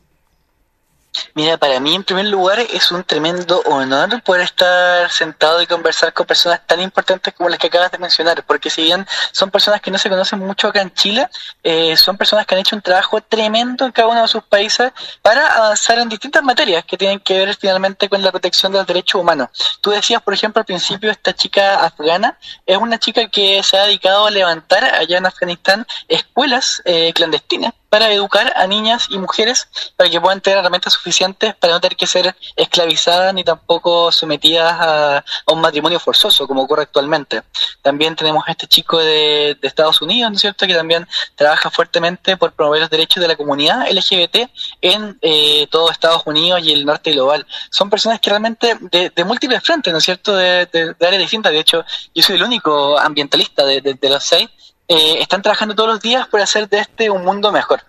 Mira, 1.35 1.57
para 1.59 1.81
mí 1.81 1.95
en 1.95 2.05
primer 2.05 2.27
lugar 2.27 2.61
es 2.61 2.91
un 2.93 3.03
tremendo 3.03 3.63
honor 3.67 4.23
poder 4.23 4.43
estar 4.43 5.11
sentado 5.11 5.61
y 5.61 5.67
conversar 5.67 6.13
con 6.13 6.27
personas 6.27 6.61
tan 6.67 6.81
importantes 6.81 7.35
como 7.35 7.49
las 7.49 7.59
que 7.59 7.67
acabas 7.67 7.91
de 7.91 7.99
mencionar, 7.99 8.45
porque 8.45 8.71
si 8.71 8.83
bien 8.83 9.07
son 9.33 9.51
personas 9.51 9.81
que 9.81 9.91
no 9.91 9.99
se 9.99 10.09
conocen 10.09 10.39
mucho 10.39 10.69
acá 10.69 10.83
en 10.83 10.93
Chile, 10.95 11.29
eh, 11.63 11.97
son 11.97 12.17
personas 12.17 12.47
que 12.47 12.55
han 12.55 12.61
hecho 12.61 12.77
un 12.77 12.83
trabajo 12.83 13.21
tremendo 13.21 13.85
en 13.85 13.93
cada 13.93 14.09
uno 14.09 14.23
de 14.23 14.29
sus 14.29 14.45
países 14.45 14.93
para 15.23 15.47
avanzar 15.57 15.99
en 15.99 16.09
distintas 16.09 16.43
materias 16.43 16.85
que 16.85 16.97
tienen 16.97 17.19
que 17.21 17.39
ver 17.39 17.57
finalmente 17.57 18.09
con 18.09 18.23
la 18.23 18.31
protección 18.31 18.73
de 18.73 18.79
los 18.79 18.87
derechos 18.87 19.21
humanos. 19.21 19.49
Tú 19.81 19.91
decías, 19.91 20.23
por 20.23 20.35
ejemplo, 20.35 20.61
al 20.61 20.67
principio, 20.67 21.11
esta 21.11 21.35
chica 21.35 21.85
afgana 21.85 22.39
es 22.67 22.77
una 22.77 22.99
chica 22.99 23.29
que 23.29 23.63
se 23.63 23.77
ha 23.77 23.87
dedicado 23.87 24.27
a 24.27 24.31
levantar 24.31 24.85
allá 24.85 25.19
en 25.19 25.27
Afganistán 25.27 25.87
escuelas 26.09 26.83
eh, 26.85 27.13
clandestinas 27.15 27.73
para 27.91 28.11
educar 28.13 28.53
a 28.57 28.67
niñas 28.67 29.09
y 29.11 29.19
mujeres 29.19 29.69
para 29.97 30.09
que 30.09 30.21
puedan 30.21 30.41
tener 30.41 30.61
herramientas 30.61 30.95
suficientes 30.95 31.55
para 31.57 31.75
no 31.75 31.81
tener 31.81 31.97
que 31.97 32.07
ser 32.07 32.35
esclavizadas 32.57 33.35
ni 33.35 33.45
tampoco 33.45 34.13
sometidas 34.13 34.77
a, 34.81 35.25
un 35.47 35.61
matrimonio 35.61 35.99
forzoso 35.99 36.47
como 36.47 36.63
ocurre 36.63 36.83
actualmente. 36.83 37.43
También 37.83 38.15
tenemos 38.15 38.45
a 38.47 38.53
este 38.53 38.69
chico 38.69 38.99
de, 38.99 39.59
Estados 39.63 40.01
Unidos, 40.01 40.31
¿no 40.31 40.37
es 40.37 40.41
cierto?, 40.41 40.67
que 40.67 40.75
también 40.75 41.07
trabaja 41.35 41.71
fuertemente 41.71 42.37
por 42.37 42.53
promover 42.53 42.81
los 42.81 42.91
derechos 42.91 43.21
de 43.21 43.29
la 43.29 43.37
comunidad 43.37 43.91
LGBT 43.91 44.49
en 44.81 45.19
eh, 45.23 45.67
todo 45.71 45.91
Estados 45.91 46.23
Unidos 46.25 46.61
y 46.63 46.73
el 46.73 46.87
norte 46.87 47.13
global. 47.13 47.47
Son 47.71 47.91
personas 47.91 48.21
que 48.21 48.31
realmente 48.31 48.77
de, 48.81 49.25
múltiples 49.25 49.63
frentes, 49.63 49.93
¿no 49.93 49.99
es 49.99 50.05
cierto?, 50.05 50.35
de, 50.37 50.95
áreas 51.01 51.19
distintas. 51.19 51.53
De 51.53 51.59
hecho, 51.59 51.85
yo 52.15 52.23
soy 52.23 52.37
el 52.37 52.45
único 52.45 52.99
ambientalista 52.99 53.65
de 53.65 53.99
los 54.03 54.25
seis 54.25 54.49
eh, 54.91 55.23
están 55.23 55.41
trabajando 55.41 55.77
todos 55.77 55.89
los 55.89 56.01
días 56.01 56.27
por 56.27 56.41
hacer 56.41 56.69
de 56.69 56.81
este 56.81 57.11
un 57.11 57.25
mundo 57.25 57.53
mejor. 57.53 57.81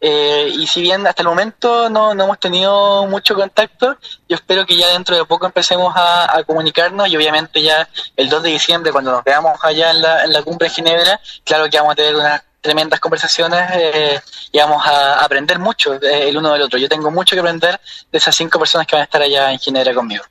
Eh, 0.00 0.50
y 0.58 0.66
si 0.66 0.80
bien 0.82 1.06
hasta 1.06 1.22
el 1.22 1.28
momento 1.28 1.88
no, 1.88 2.16
no, 2.16 2.24
hemos 2.24 2.40
tenido 2.40 3.06
mucho 3.06 3.36
contacto, 3.36 3.96
yo 4.28 4.34
espero 4.34 4.66
que 4.66 4.76
ya 4.76 4.88
dentro 4.88 5.14
de 5.14 5.24
poco 5.24 5.46
empecemos 5.46 5.94
a, 5.96 6.42
comunicarnos 6.48 7.08
y 7.08 7.16
obviamente 7.16 7.62
ya 7.62 7.88
el 8.16 8.28
2 8.28 8.42
de 8.42 8.50
diciembre, 8.50 8.90
cuando 8.90 9.12
nos 9.12 9.22
veamos 9.22 9.56
allá 9.62 9.92
en 9.92 10.02
la, 10.02 10.24
en 10.24 10.32
la 10.32 10.42
cumbre 10.42 10.68
de 10.68 10.74
Ginebra, 10.74 11.20
claro 11.44 11.70
que 11.70 11.78
vamos 11.78 11.92
a 11.92 11.96
tener 11.96 12.16
unas 12.16 12.42
tremendas 12.60 12.98
conversaciones 12.98 13.70
eh, 13.74 14.20
y 14.50 14.58
vamos 14.58 14.84
a 14.84 15.20
aprender 15.20 15.60
mucho 15.60 15.94
el 15.94 16.36
uno 16.36 16.54
del 16.54 16.62
otro. 16.62 16.76
Yo 16.80 16.88
tengo 16.88 17.12
mucho 17.12 17.36
que 17.36 17.40
aprender 17.40 17.80
de 18.10 18.18
esas 18.18 18.34
cinco 18.34 18.58
personas 18.58 18.84
que 18.84 18.96
van 18.96 19.02
a 19.02 19.04
estar 19.04 19.22
allá 19.22 19.52
en 19.52 19.60
Ginebra 19.60 19.94
conmigo. 19.94 20.24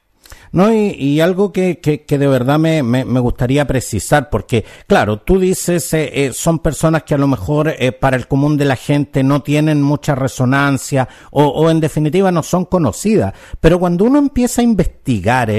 No, 0.51 0.74
y, 0.74 1.20
algo 1.20 1.51
que, 1.51 1.80
que, 1.80 2.18
de 2.18 2.27
verdad 2.27 2.60
me, 2.60 2.84
me, 2.84 3.20
gustaría 3.20 3.66
precisar, 3.68 4.30
porque 4.30 4.66
claro, 4.88 5.20
tú 5.20 5.39
dices, 5.39 5.94
eh, 5.94 6.10
eh, 6.13 6.34
son 6.34 6.60
personas 6.60 7.04
que 7.04 7.13
a 7.13 7.18
lo 7.18 7.27
mejor 7.27 7.70
eh, 7.77 7.92
para 7.92 8.18
el 8.18 8.27
común 8.27 8.58
de 8.58 8.66
la 8.66 8.75
gente 8.75 9.24
no 9.24 9.42
tienen 9.42 9.82
mucha 9.82 10.16
resonancia 10.16 11.08
o, 11.32 11.46
o, 11.46 11.70
en 11.70 11.80
definitiva 11.80 12.32
no 12.32 12.44
son 12.44 12.66
conocidas, 12.66 13.34
pero 13.60 13.80
cuando 13.80 14.06
uno 14.06 14.20
empieza 14.20 14.62
a 14.62 14.63
investigar 14.63 15.50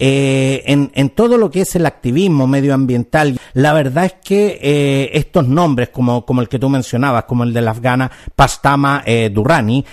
en, 0.00 0.90
en, 0.94 1.10
todo 1.10 1.36
lo 1.36 1.50
que 1.50 1.60
es 1.60 1.76
el 1.76 1.86
activismo 1.86 2.46
medioambiental, 2.46 3.38
la 3.52 3.72
verdad 3.72 4.06
es 4.06 4.14
que 4.24 5.10
estos 5.12 5.46
nombres, 5.46 5.90
como, 5.90 6.24
como 6.24 6.40
el 6.40 6.48
que 6.48 6.58
tú 6.58 6.68
mencionabas, 6.68 7.24
como 7.24 7.44
el 7.44 7.52
de 7.52 7.60
la 7.60 7.72
afgana 7.72 8.10
Pastama 8.34 9.04
Durrani, 9.30 9.84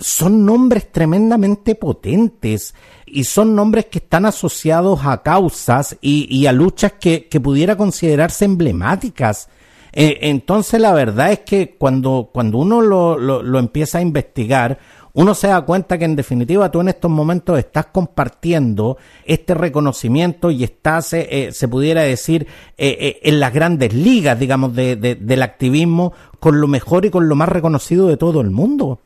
son 0.00 0.44
nombres 0.44 0.92
tremendamente 0.92 1.74
potentes 1.74 2.74
y 3.12 3.24
son 3.24 3.54
nombres 3.54 3.86
que 3.86 3.98
están 3.98 4.26
asociados 4.26 5.00
a 5.04 5.22
causas 5.22 5.96
y, 6.00 6.46
a 6.46 6.52
luchas 6.52 6.92
que, 7.00 7.40
pudiera 7.42 7.76
considerarse 7.76 8.44
emblemáticas. 8.44 9.48
Eh, 9.92 10.18
entonces 10.22 10.80
la 10.80 10.92
verdad 10.92 11.32
es 11.32 11.40
que 11.40 11.76
cuando, 11.78 12.30
cuando 12.32 12.58
uno 12.58 12.82
lo, 12.82 13.18
lo, 13.18 13.58
empieza 13.58 13.98
a 13.98 14.02
investigar, 14.02 14.78
uno 15.12 15.34
se 15.34 15.48
da 15.48 15.60
cuenta 15.62 15.98
que 15.98 16.04
en 16.04 16.16
definitiva 16.16 16.70
tú 16.70 16.80
en 16.80 16.88
estos 16.88 17.10
momentos 17.10 17.58
estás 17.58 17.86
compartiendo 17.86 18.98
este 19.24 19.54
reconocimiento 19.54 20.50
y 20.50 20.64
estás, 20.64 21.12
eh, 21.12 21.28
eh, 21.30 21.52
se 21.52 21.68
pudiera 21.68 22.02
decir, 22.02 22.46
en 22.76 23.40
las 23.40 23.52
grandes 23.52 23.92
ligas, 23.92 24.38
digamos, 24.38 24.74
de, 24.74 24.96
del 24.96 25.42
activismo 25.42 26.12
con 26.40 26.60
lo 26.60 26.68
mejor 26.68 27.04
y 27.04 27.10
con 27.10 27.28
lo 27.28 27.34
más 27.34 27.48
reconocido 27.48 28.06
de 28.06 28.16
todo 28.16 28.40
el 28.40 28.50
mundo. 28.50 29.00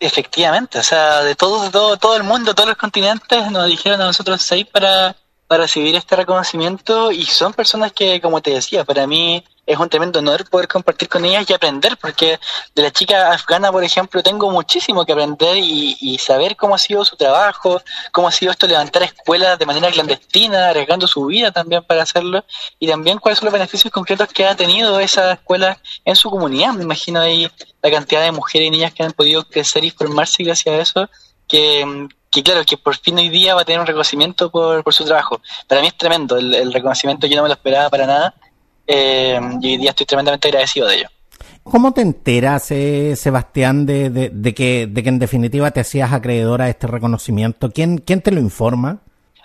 Efectivamente, 0.00 0.78
o 0.78 0.82
sea, 0.82 1.22
de 1.22 1.34
todo, 1.34 1.70
todo, 1.70 1.96
todo 1.96 2.16
el 2.16 2.24
mundo, 2.24 2.54
todos 2.54 2.68
los 2.68 2.78
continentes 2.78 3.50
nos 3.50 3.66
dijeron 3.66 4.00
a 4.00 4.06
nosotros 4.06 4.42
seis 4.42 4.66
para, 4.66 5.16
para 5.46 5.64
recibir 5.64 5.94
este 5.94 6.16
reconocimiento 6.16 7.12
y 7.12 7.24
son 7.26 7.52
personas 7.52 7.92
que, 7.92 8.20
como 8.20 8.40
te 8.40 8.50
decía, 8.50 8.84
para 8.84 9.06
mí 9.06 9.44
es 9.66 9.78
un 9.78 9.88
tremendo 9.88 10.18
honor 10.18 10.48
poder 10.48 10.68
compartir 10.68 11.08
con 11.08 11.24
ellas 11.24 11.48
y 11.48 11.52
aprender, 11.52 11.96
porque 11.96 12.38
de 12.74 12.82
la 12.82 12.90
chica 12.90 13.32
afgana, 13.32 13.72
por 13.72 13.82
ejemplo, 13.82 14.22
tengo 14.22 14.50
muchísimo 14.50 15.04
que 15.04 15.12
aprender 15.12 15.56
y, 15.58 16.18
saber 16.18 16.56
cómo 16.56 16.74
ha 16.74 16.78
sido 16.78 17.04
su 17.04 17.16
trabajo, 17.16 17.82
cómo 18.12 18.28
ha 18.28 18.32
sido 18.32 18.52
esto 18.52 18.66
levantar 18.66 19.02
escuelas 19.02 19.58
de 19.58 19.66
manera 19.66 19.90
clandestina, 19.90 20.70
arriesgando 20.70 21.06
su 21.06 21.26
vida 21.26 21.50
también 21.50 21.82
para 21.84 22.02
hacerlo, 22.02 22.44
y 22.78 22.88
también 22.88 23.18
cuáles 23.18 23.38
son 23.38 23.46
los 23.46 23.52
beneficios 23.52 23.92
concretos 23.92 24.28
que 24.28 24.46
ha 24.46 24.54
tenido 24.54 25.00
esa 25.00 25.32
escuela 25.32 25.78
en 26.04 26.16
su 26.16 26.30
comunidad. 26.30 26.72
Me 26.72 26.84
imagino 26.84 27.20
ahí 27.20 27.50
la 27.82 27.90
cantidad 27.90 28.22
de 28.22 28.32
mujeres 28.32 28.68
y 28.68 28.70
niñas 28.70 28.94
que 28.94 29.02
han 29.02 29.12
podido 29.12 29.44
crecer 29.44 29.84
y 29.84 29.90
formarse 29.90 30.42
gracias 30.44 30.74
a 30.74 30.78
eso, 30.78 31.10
que, 32.34 32.42
claro, 32.42 32.64
que 32.64 32.76
por 32.76 32.96
fin 32.96 33.16
hoy 33.16 33.28
día 33.28 33.54
va 33.54 33.62
a 33.62 33.64
tener 33.64 33.80
un 33.80 33.86
reconocimiento 33.86 34.50
por, 34.50 34.82
por 34.82 34.92
su 34.92 35.04
trabajo. 35.04 35.40
Para 35.68 35.80
mí 35.80 35.86
es 35.86 35.96
tremendo 35.96 36.36
el, 36.36 36.52
el 36.52 36.72
reconocimiento, 36.72 37.28
yo 37.28 37.36
no 37.36 37.42
me 37.42 37.48
lo 37.48 37.54
esperaba 37.54 37.88
para 37.88 38.06
nada 38.06 38.34
eh, 38.88 39.38
y 39.60 39.68
hoy 39.68 39.76
día 39.76 39.90
estoy 39.90 40.04
tremendamente 40.04 40.48
agradecido 40.48 40.88
de 40.88 40.96
ello. 40.96 41.08
¿Cómo 41.62 41.92
te 41.92 42.02
enteras, 42.02 42.70
eh, 42.72 43.14
Sebastián, 43.16 43.86
de, 43.86 44.10
de, 44.10 44.54
que, 44.54 44.86
de 44.86 45.02
que 45.02 45.08
en 45.08 45.18
definitiva 45.18 45.70
te 45.70 45.80
hacías 45.80 46.12
acreedor 46.12 46.60
a 46.60 46.68
este 46.68 46.88
reconocimiento? 46.88 47.70
¿Quién, 47.70 47.98
¿Quién 47.98 48.20
te 48.20 48.32
lo 48.32 48.40
informa? 48.40 48.98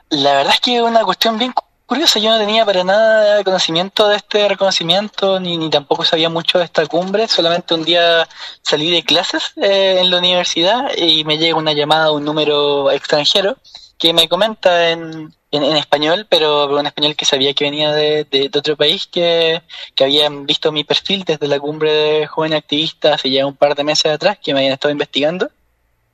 La 0.09 0.33
verdad 0.33 0.53
es 0.55 0.59
que 0.59 0.77
es 0.77 0.81
una 0.81 1.03
cuestión 1.03 1.37
bien 1.37 1.53
curiosa. 1.89 2.19
Yo 2.19 2.29
no 2.29 2.37
tenía 2.37 2.65
para 2.65 2.83
nada 2.83 3.43
conocimiento 3.43 4.07
de 4.07 4.17
este 4.17 4.47
reconocimiento, 4.47 5.39
ni, 5.39 5.57
ni 5.57 5.69
tampoco 5.71 6.05
sabía 6.05 6.29
mucho 6.29 6.59
de 6.59 6.65
esta 6.65 6.85
cumbre. 6.85 7.27
Solamente 7.27 7.73
un 7.73 7.83
día 7.83 8.29
salí 8.61 8.91
de 8.91 9.03
clases 9.03 9.53
eh, 9.57 9.97
en 9.99 10.11
la 10.11 10.19
universidad 10.19 10.91
y 10.95 11.23
me 11.25 11.39
llega 11.39 11.57
una 11.57 11.73
llamada 11.73 12.11
un 12.11 12.23
número 12.23 12.91
extranjero 12.91 13.57
que 13.97 14.13
me 14.13 14.29
comenta 14.29 14.91
en, 14.91 15.33
en, 15.51 15.63
español, 15.75 16.27
pero 16.29 16.67
un 16.77 16.85
español 16.85 17.15
que 17.15 17.25
sabía 17.25 17.53
que 17.53 17.65
venía 17.65 17.91
de, 17.91 18.23
de, 18.25 18.51
otro 18.55 18.77
país, 18.77 19.07
que, 19.07 19.61
que, 19.95 20.03
habían 20.03 20.45
visto 20.45 20.71
mi 20.71 20.83
perfil 20.83 21.23
desde 21.25 21.47
la 21.47 21.59
cumbre 21.59 21.91
de 21.91 22.27
jóvenes 22.27 22.59
activistas 22.59 23.15
hace 23.15 23.31
ya 23.31 23.45
un 23.45 23.55
par 23.55 23.75
de 23.75 23.83
meses 23.83 24.13
atrás, 24.13 24.37
que 24.41 24.53
me 24.53 24.59
habían 24.59 24.73
estado 24.73 24.91
investigando, 24.91 25.49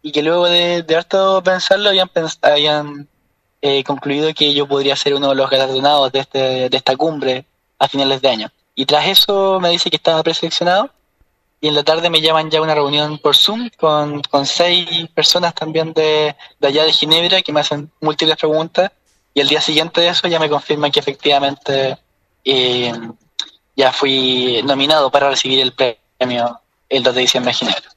y 0.01 0.11
que 0.11 0.23
luego 0.23 0.47
de, 0.47 0.83
de 0.83 0.95
harto 0.95 1.43
pensarlo 1.43 1.89
habían, 1.89 2.09
habían 2.41 3.07
eh, 3.67 3.83
concluido 3.83 4.31
que 4.35 4.53
yo 4.53 4.67
podría 4.67 4.95
ser 4.95 5.15
uno 5.15 5.29
de 5.29 5.35
los 5.35 5.49
galardonados 5.49 6.11
de, 6.11 6.19
este, 6.19 6.69
de 6.69 6.77
esta 6.77 6.95
cumbre 6.95 7.45
a 7.79 7.87
finales 7.87 8.21
de 8.21 8.29
año. 8.29 8.51
Y 8.75 8.85
tras 8.85 9.07
eso 9.07 9.59
me 9.59 9.71
dice 9.71 9.89
que 9.89 9.95
estaba 9.95 10.21
preseleccionado 10.21 10.91
y 11.59 11.69
en 11.69 11.73
la 11.73 11.83
tarde 11.83 12.11
me 12.11 12.21
llaman 12.21 12.51
ya 12.51 12.61
una 12.61 12.75
reunión 12.75 13.17
por 13.17 13.35
Zoom 13.35 13.71
con, 13.75 14.21
seis 14.45 15.07
personas 15.15 15.55
también 15.55 15.93
de, 15.93 16.35
de, 16.59 16.67
allá 16.67 16.83
de 16.83 16.93
Ginebra 16.93 17.41
que 17.41 17.51
me 17.51 17.61
hacen 17.61 17.89
múltiples 18.01 18.37
preguntas 18.37 18.91
y 19.33 19.39
el 19.39 19.47
día 19.47 19.61
siguiente 19.61 19.99
de 19.99 20.09
eso 20.09 20.27
ya 20.27 20.39
me 20.39 20.47
confirman 20.47 20.91
que 20.91 20.99
efectivamente 20.99 21.97
eh, 22.43 22.93
ya 23.75 23.91
fui 23.91 24.61
nominado 24.63 25.09
para 25.09 25.31
recibir 25.31 25.59
el 25.59 25.73
premio 25.73 26.61
el 26.87 27.01
2 27.01 27.15
de 27.15 27.21
diciembre 27.21 27.51
en 27.51 27.57
Ginebra. 27.57 27.94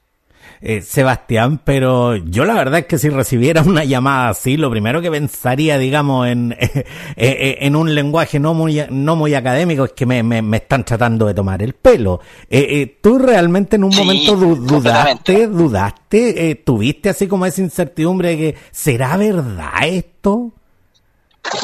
Eh, 0.61 0.81
Sebastián, 0.81 1.61
pero 1.63 2.17
yo 2.17 2.43
la 2.43 2.53
verdad 2.53 2.79
es 2.79 2.85
que 2.85 2.97
si 2.97 3.09
recibiera 3.09 3.61
una 3.63 3.85
llamada 3.85 4.29
así, 4.29 4.57
lo 4.57 4.69
primero 4.69 5.01
que 5.01 5.09
pensaría, 5.09 5.77
digamos, 5.77 6.27
en, 6.27 6.51
eh, 6.59 6.83
eh, 7.15 7.57
en 7.61 7.75
un 7.77 7.95
lenguaje 7.95 8.39
no 8.39 8.53
muy, 8.53 8.81
no 8.89 9.15
muy 9.15 9.33
académico 9.35 9.85
es 9.85 9.93
que 9.93 10.05
me, 10.05 10.21
me, 10.21 10.41
me 10.41 10.57
están 10.57 10.83
tratando 10.83 11.25
de 11.27 11.33
tomar 11.33 11.61
el 11.63 11.73
pelo. 11.73 12.19
¿Tú 13.01 13.17
realmente 13.19 13.77
en 13.77 13.85
un 13.85 13.91
Sí, 13.93 13.99
momento 13.99 14.35
du- 14.35 14.55
dudaste, 14.55 15.47
dudaste, 15.47 16.55
tuviste 16.65 17.09
así 17.09 17.27
como 17.27 17.45
esa 17.45 17.61
incertidumbre 17.61 18.29
de 18.29 18.37
que, 18.37 18.55
¿será 18.71 19.15
verdad 19.17 19.69
esto? 19.87 20.53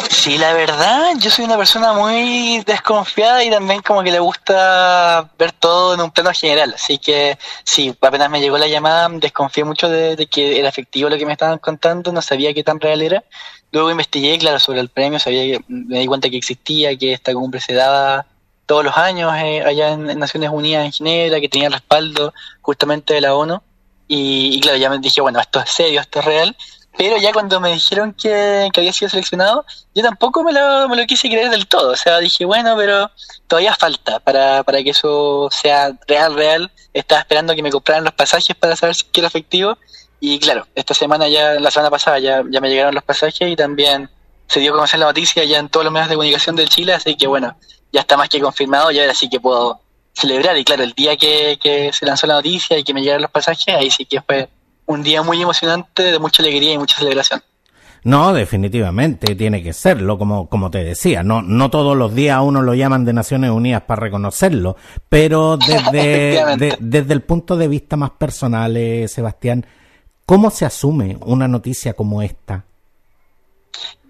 Sí, 0.10 0.38
la 0.38 0.54
verdad, 0.54 1.12
yo 1.20 1.30
soy 1.30 1.46
una 1.46 1.58
persona 1.58 1.94
muy 1.94 2.64
desconfiada 2.66 3.44
y 3.44 3.52
también 3.52 3.82
como 3.82 4.02
que 4.02 4.12
le 4.12 4.20
gusta 4.20 5.30
ver 5.38 5.52
todo 5.52 5.94
en 5.94 6.02
un 6.02 6.12
plano 6.12 6.32
general. 6.34 6.74
Así 6.74 6.98
que 6.98 7.38
sí, 7.64 7.96
apenas 8.02 8.30
me 8.30 8.40
llegó 8.40 8.58
la 8.58 8.68
llamada, 8.68 9.08
desconfié 9.10 9.64
mucho 9.64 9.88
de, 9.88 10.28
que 10.28 10.60
era 10.60 10.70
efectivo 10.70 11.10
lo 11.10 11.18
que 11.18 11.26
me 11.26 11.34
estaban 11.34 11.60
contando, 11.60 12.12
no 12.12 12.22
sabía 12.22 12.54
qué 12.54 12.64
tan 12.64 12.80
real 12.80 13.02
era. 13.02 13.24
Luego 13.72 13.92
investigué, 13.92 14.38
claro, 14.40 14.60
sobre 14.60 14.80
el 14.80 14.90
premio, 14.90 15.20
sabía 15.20 15.44
que 15.44 15.64
me 15.68 16.00
di 16.00 16.08
cuenta 16.08 16.30
que 16.30 16.38
existía, 16.38 16.98
que 16.98 17.14
esta 17.14 17.34
cumbre 17.34 17.62
se 17.62 17.74
daba 17.74 18.26
todos 18.66 18.84
los 18.84 18.98
años 18.98 19.32
eh, 19.36 19.64
allá 19.64 19.92
en, 19.92 20.18
Naciones 20.18 20.50
Unidas 20.52 20.86
en 20.86 20.92
Ginebra, 20.92 21.40
que 21.40 21.50
tenía 21.50 21.70
respaldo 21.70 22.34
justamente 22.62 23.14
de 23.14 23.22
la 23.22 23.36
ONU. 23.36 23.62
Y, 24.08 24.56
y 24.56 24.60
claro, 24.62 24.78
ya 24.78 24.90
me 24.90 24.98
dije, 25.00 25.22
bueno, 25.22 25.40
esto 25.40 25.60
es 25.60 25.70
serio, 25.70 26.02
esto 26.02 26.20
es 26.20 26.26
real. 26.26 26.58
Pero 26.98 27.18
ya 27.18 27.34
cuando 27.34 27.60
me 27.60 27.74
dijeron 27.74 28.14
que, 28.14 28.70
que 28.72 28.80
había 28.80 28.94
sido 28.94 29.10
seleccionado, 29.10 29.66
yo 29.94 30.04
tampoco 30.04 30.44
me 30.44 30.54
lo, 30.54 30.88
me 30.88 30.96
lo 30.96 31.06
quise 31.06 31.28
creer 31.28 31.50
del 31.50 31.68
todo. 31.68 31.92
O 31.92 31.96
sea, 31.96 32.20
dije, 32.20 32.46
bueno, 32.46 32.76
pero 32.78 33.12
todavía 33.48 33.76
falta 33.76 34.20
para, 34.20 34.64
para 34.64 34.82
que 34.82 34.92
eso 34.92 35.50
sea 35.52 35.92
real, 36.08 36.36
real. 36.36 36.72
Estaba 36.94 37.22
esperando 37.22 37.54
que 37.54 37.64
me 37.64 37.72
compraran 37.72 38.06
los 38.06 38.14
pasajes 38.14 38.56
para 38.56 38.76
saber 38.76 38.96
si 38.96 39.06
era 39.14 39.28
efectivo. 39.28 39.78
Y 40.22 40.40
claro, 40.40 40.68
esta 40.74 40.94
semana 40.94 41.28
ya, 41.28 41.60
la 41.60 41.70
semana 41.70 41.90
pasada 41.90 42.20
ya, 42.20 42.44
ya 42.50 42.62
me 42.62 42.70
llegaron 42.70 42.96
los 42.96 43.04
pasajes 43.04 43.50
y 43.50 43.56
también 43.56 44.10
se 44.48 44.60
dio 44.62 44.72
a 44.72 44.76
conocer 44.76 45.00
la 45.00 45.08
noticia 45.08 45.44
ya 45.44 45.60
en 45.60 45.70
todos 45.70 45.84
los 45.84 45.92
medios 45.92 46.08
de 46.10 46.16
comunicación 46.16 46.56
del 46.56 46.70
Chile. 46.70 46.94
Así 46.94 47.16
que 47.16 47.28
bueno, 47.28 47.58
ya 47.92 48.02
está 48.02 48.16
más 48.16 48.30
que 48.30 48.40
confirmado 48.40 48.92
y 48.92 49.00
ahora 49.00 49.14
sí 49.14 49.28
que 49.30 49.42
puedo 49.42 49.82
celebrar. 50.14 50.58
Y 50.58 50.64
claro, 50.64 50.84
el 50.84 50.94
día 50.94 51.18
que, 51.18 51.60
que 51.62 51.92
se 51.92 52.06
lanzó 52.06 52.26
la 52.26 52.36
noticia 52.36 52.78
y 52.78 52.84
que 52.86 52.94
me 52.94 53.02
llegaron 53.02 53.24
los 53.24 53.32
pasajes, 53.32 53.76
ahí 53.76 53.92
sí 53.92 54.06
que 54.06 54.22
fue 54.22 54.48
un 54.88 55.04
día 55.04 55.22
muy 55.24 55.42
emocionante, 55.42 56.04
de 56.04 56.20
mucha 56.20 56.42
alegría 56.44 56.74
y 56.74 56.78
mucha 56.78 56.98
celebración. 56.98 57.42
No, 58.04 58.34
definitivamente 58.34 59.34
tiene 59.36 59.64
que 59.64 59.74
serlo, 59.74 60.20
como, 60.20 60.48
como 60.48 60.70
te 60.70 60.84
decía. 60.84 61.24
No, 61.24 61.42
no 61.42 61.72
todos 61.72 61.98
los 61.98 62.14
días 62.14 62.38
a 62.38 62.42
uno 62.44 62.62
lo 62.62 62.76
llaman 62.76 63.04
de 63.04 63.14
Naciones 63.14 63.50
Unidas 63.50 63.82
para 63.84 64.02
reconocerlo, 64.02 64.76
pero 65.10 65.58
desde, 65.58 66.56
de- 66.58 66.78
desde 66.80 67.14
el 67.14 67.22
punto 67.24 67.58
de 67.58 67.68
vista 67.68 67.98
más 67.98 68.12
personal, 68.12 68.78
eh, 68.78 69.08
Sebastián, 69.08 69.66
¿cómo 70.28 70.52
se 70.52 70.66
asume 70.66 71.18
una 71.26 71.48
noticia 71.48 71.94
como 71.94 72.22
esta? 72.22 72.66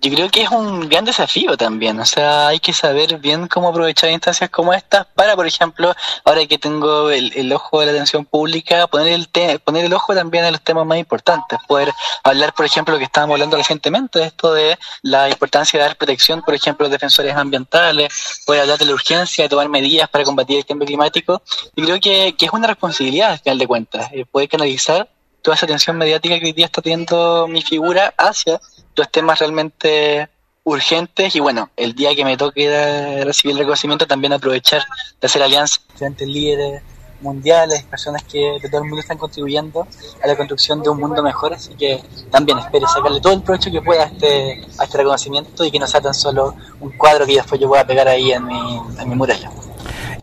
Yo 0.05 0.11
creo 0.13 0.29
que 0.29 0.43
es 0.43 0.51
un 0.51 0.87
gran 0.87 1.03
desafío 1.03 1.57
también, 1.57 1.99
o 1.99 2.05
sea, 2.05 2.49
hay 2.49 2.59
que 2.59 2.73
saber 2.73 3.17
bien 3.17 3.47
cómo 3.47 3.69
aprovechar 3.69 4.11
instancias 4.11 4.51
como 4.51 4.71
estas 4.71 5.07
para, 5.07 5.35
por 5.35 5.47
ejemplo, 5.47 5.95
ahora 6.23 6.45
que 6.45 6.59
tengo 6.59 7.09
el, 7.09 7.33
el 7.35 7.51
ojo 7.51 7.79
de 7.79 7.87
la 7.87 7.91
atención 7.93 8.23
pública, 8.23 8.85
poner 8.85 9.13
el, 9.13 9.29
te- 9.29 9.57
poner 9.57 9.85
el 9.85 9.93
ojo 9.93 10.13
también 10.13 10.45
en 10.45 10.51
los 10.51 10.61
temas 10.61 10.85
más 10.85 10.99
importantes, 10.99 11.57
poder 11.67 11.91
hablar, 12.23 12.53
por 12.53 12.67
ejemplo, 12.67 12.93
lo 12.93 12.99
que 12.99 13.05
estábamos 13.05 13.33
hablando 13.33 13.57
recientemente, 13.57 14.21
esto 14.23 14.53
de 14.53 14.77
la 15.01 15.27
importancia 15.27 15.79
de 15.79 15.87
dar 15.87 15.97
protección, 15.97 16.43
por 16.43 16.53
ejemplo, 16.53 16.85
a 16.85 16.89
los 16.89 16.91
defensores 16.91 17.35
ambientales, 17.35 18.43
poder 18.45 18.61
hablar 18.61 18.77
de 18.77 18.85
la 18.85 18.93
urgencia 18.93 19.45
de 19.45 19.49
tomar 19.49 19.69
medidas 19.69 20.07
para 20.07 20.23
combatir 20.23 20.59
el 20.59 20.65
cambio 20.67 20.85
climático. 20.85 21.41
Yo 21.75 21.83
creo 21.83 21.99
que, 21.99 22.35
que 22.37 22.45
es 22.45 22.53
una 22.53 22.67
responsabilidad, 22.67 23.31
al 23.31 23.39
final 23.39 23.57
de 23.57 23.65
cuentas, 23.67 24.09
eh, 24.11 24.23
poder 24.31 24.49
canalizar 24.49 25.09
toda 25.45 25.55
esa 25.55 25.67
atención 25.67 25.95
mediática 25.95 26.39
que 26.39 26.47
hoy 26.47 26.53
día 26.53 26.65
está 26.65 26.81
teniendo 26.81 27.47
mi 27.47 27.61
figura 27.61 28.15
hacia 28.17 28.59
los 28.95 29.11
temas 29.11 29.37
realmente 29.37 30.27
urgentes 30.63 31.35
y 31.35 31.39
bueno, 31.39 31.69
el 31.77 31.93
día 31.93 32.15
que 32.15 32.25
me 32.25 32.35
toque 32.35 33.21
recibir 33.23 33.53
el 33.53 33.59
reconocimiento 33.59 34.07
también 34.07 34.33
aprovechar 34.33 34.81
de 35.21 35.27
hacer 35.27 35.43
alianzas 35.43 35.77
con 35.77 35.93
diferentes 35.93 36.27
líderes 36.27 36.81
mundiales, 37.21 37.83
personas 37.83 38.23
que 38.23 38.57
de 38.59 38.69
todo 38.69 38.81
el 38.81 38.87
mundo 38.87 39.01
están 39.01 39.19
contribuyendo 39.19 39.87
a 40.23 40.27
la 40.27 40.35
construcción 40.35 40.81
de 40.81 40.89
un 40.89 40.99
mundo 40.99 41.21
mejor, 41.21 41.53
así 41.53 41.75
que 41.75 42.01
también 42.31 42.57
espero 42.57 42.87
sacarle 42.87 43.21
todo 43.21 43.33
el 43.33 43.43
provecho 43.43 43.69
que 43.69 43.83
pueda 43.83 44.01
a 44.01 44.05
este, 44.07 44.63
a 44.79 44.85
este 44.85 44.97
reconocimiento 44.97 45.63
y 45.63 45.69
que 45.69 45.77
no 45.77 45.85
sea 45.85 46.01
tan 46.01 46.15
solo 46.15 46.55
un 46.79 46.89
cuadro 46.97 47.27
que 47.27 47.35
después 47.35 47.61
yo 47.61 47.67
pueda 47.67 47.85
pegar 47.85 48.07
ahí 48.07 48.31
en 48.31 48.47
mi, 48.47 48.81
en 48.99 49.09
mi 49.09 49.15
muralla. 49.15 49.51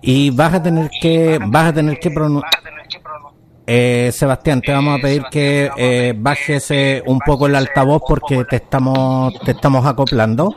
Y 0.01 0.31
vas 0.31 0.55
a 0.55 0.61
tener 0.61 0.91
que, 1.01 1.39
vas 1.47 1.69
a 1.69 1.73
tener 1.73 2.01
que 2.01 2.11
pronunciar. 2.11 2.82
Eh, 3.67 4.11
Sebastián, 4.13 4.61
te 4.61 4.73
vamos 4.73 4.99
a 4.99 5.03
pedir 5.03 5.23
que 5.31 5.71
eh, 5.77 6.15
bajes 6.17 6.71
eh, 6.71 7.03
un 7.07 7.21
poco 7.21 7.47
el 7.47 7.55
altavoz 7.55 8.03
porque 8.07 8.45
te 8.45 8.57
estamos, 8.57 9.39
te 9.41 9.53
estamos 9.53 9.87
acoplando. 9.87 10.53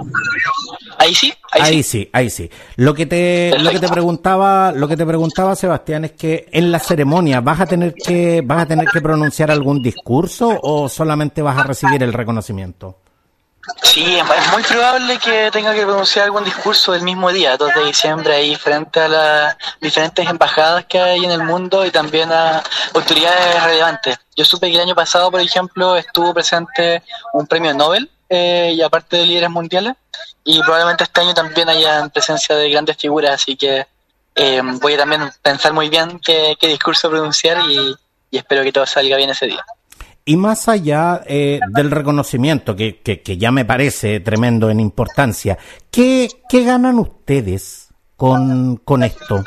Ahí 0.98 1.14
sí, 1.14 1.32
ahí, 1.52 1.62
Ahí 1.62 1.84
sí. 1.84 2.00
sí, 2.00 2.10
ahí 2.14 2.30
sí. 2.30 2.50
Lo 2.78 2.94
que 2.94 3.06
te, 3.06 3.54
lo 3.60 3.70
que 3.70 3.80
te 3.80 3.90
preguntaba, 3.90 4.72
lo 4.72 4.88
que 4.88 4.98
te 4.98 5.06
preguntaba 5.06 5.56
Sebastián 5.56 6.06
es 6.06 6.14
que 6.14 6.48
en 6.52 6.72
la 6.72 6.80
ceremonia 6.80 7.42
vas 7.42 7.60
a 7.60 7.66
tener 7.66 7.94
que, 7.94 8.42
vas 8.42 8.64
a 8.64 8.66
tener 8.66 8.88
que 8.88 9.02
pronunciar 9.02 9.52
algún 9.52 9.82
discurso 9.84 10.58
o 10.64 10.90
solamente 10.90 11.42
vas 11.42 11.58
a 11.58 11.64
recibir 11.64 12.02
el 12.02 12.14
reconocimiento. 12.14 12.98
Sí, 13.84 14.18
es 14.18 14.52
muy 14.52 14.62
probable 14.64 15.18
que 15.18 15.50
tenga 15.52 15.74
que 15.74 15.84
pronunciar 15.84 16.26
algún 16.26 16.44
discurso 16.44 16.92
del 16.92 17.02
mismo 17.02 17.32
día, 17.32 17.58
2 17.58 17.74
de 17.74 17.86
diciembre, 17.86 18.36
ahí 18.36 18.56
frente 18.56 19.00
a 19.00 19.08
las 19.08 19.58
diferentes 19.82 20.28
embajadas 20.30 20.86
que 20.86 21.00
hay 21.00 21.26
en 21.26 21.32
el 21.32 21.44
mundo 21.44 21.86
y 21.86 21.92
también 21.92 22.32
a 22.32 22.64
autoridades 22.94 23.64
relevantes. 23.64 24.18
Yo 24.36 24.46
supe 24.46 24.70
que 24.70 24.76
el 24.76 24.82
año 24.82 24.96
pasado, 24.96 25.32
por 25.32 25.42
ejemplo, 25.42 25.96
estuvo 25.96 26.34
presente 26.34 27.02
un 27.34 27.48
premio 27.48 27.74
Nobel 27.74 28.10
eh, 28.30 28.74
y 28.76 28.82
aparte 28.82 29.18
de 29.18 29.26
líderes 29.26 29.50
mundiales 29.50 29.96
y 30.44 30.60
probablemente 30.62 31.06
este 31.06 31.22
año 31.22 31.34
también 31.34 31.68
haya 31.70 32.00
en 32.00 32.10
presencia 32.12 32.56
de 32.56 32.70
grandes 32.70 32.98
figuras, 32.98 33.32
así 33.32 33.56
que 33.56 33.88
eh, 34.36 34.62
voy 34.64 34.94
a 34.94 34.98
también 34.98 35.32
pensar 35.42 35.74
muy 35.74 35.90
bien 35.90 36.20
qué, 36.20 36.56
qué 36.60 36.68
discurso 36.68 37.10
pronunciar 37.10 37.68
y, 37.68 37.96
y 38.30 38.38
espero 38.38 38.64
que 38.64 38.72
todo 38.72 38.86
salga 38.86 39.18
bien 39.18 39.32
ese 39.32 39.48
día. 39.48 39.66
Y 40.28 40.38
más 40.38 40.68
allá 40.68 41.22
eh, 41.28 41.60
del 41.70 41.92
reconocimiento, 41.92 42.76
que, 42.76 43.00
que, 43.00 43.38
ya 43.38 43.52
me 43.52 43.64
parece 43.64 44.20
tremendo 44.20 44.72
en 44.72 44.80
importancia, 44.80 45.56
¿qué, 45.92 46.28
qué 46.50 46.64
ganan 46.64 46.98
ustedes 46.98 47.90
con, 48.18 48.78
con 48.78 49.04
esto? 49.04 49.44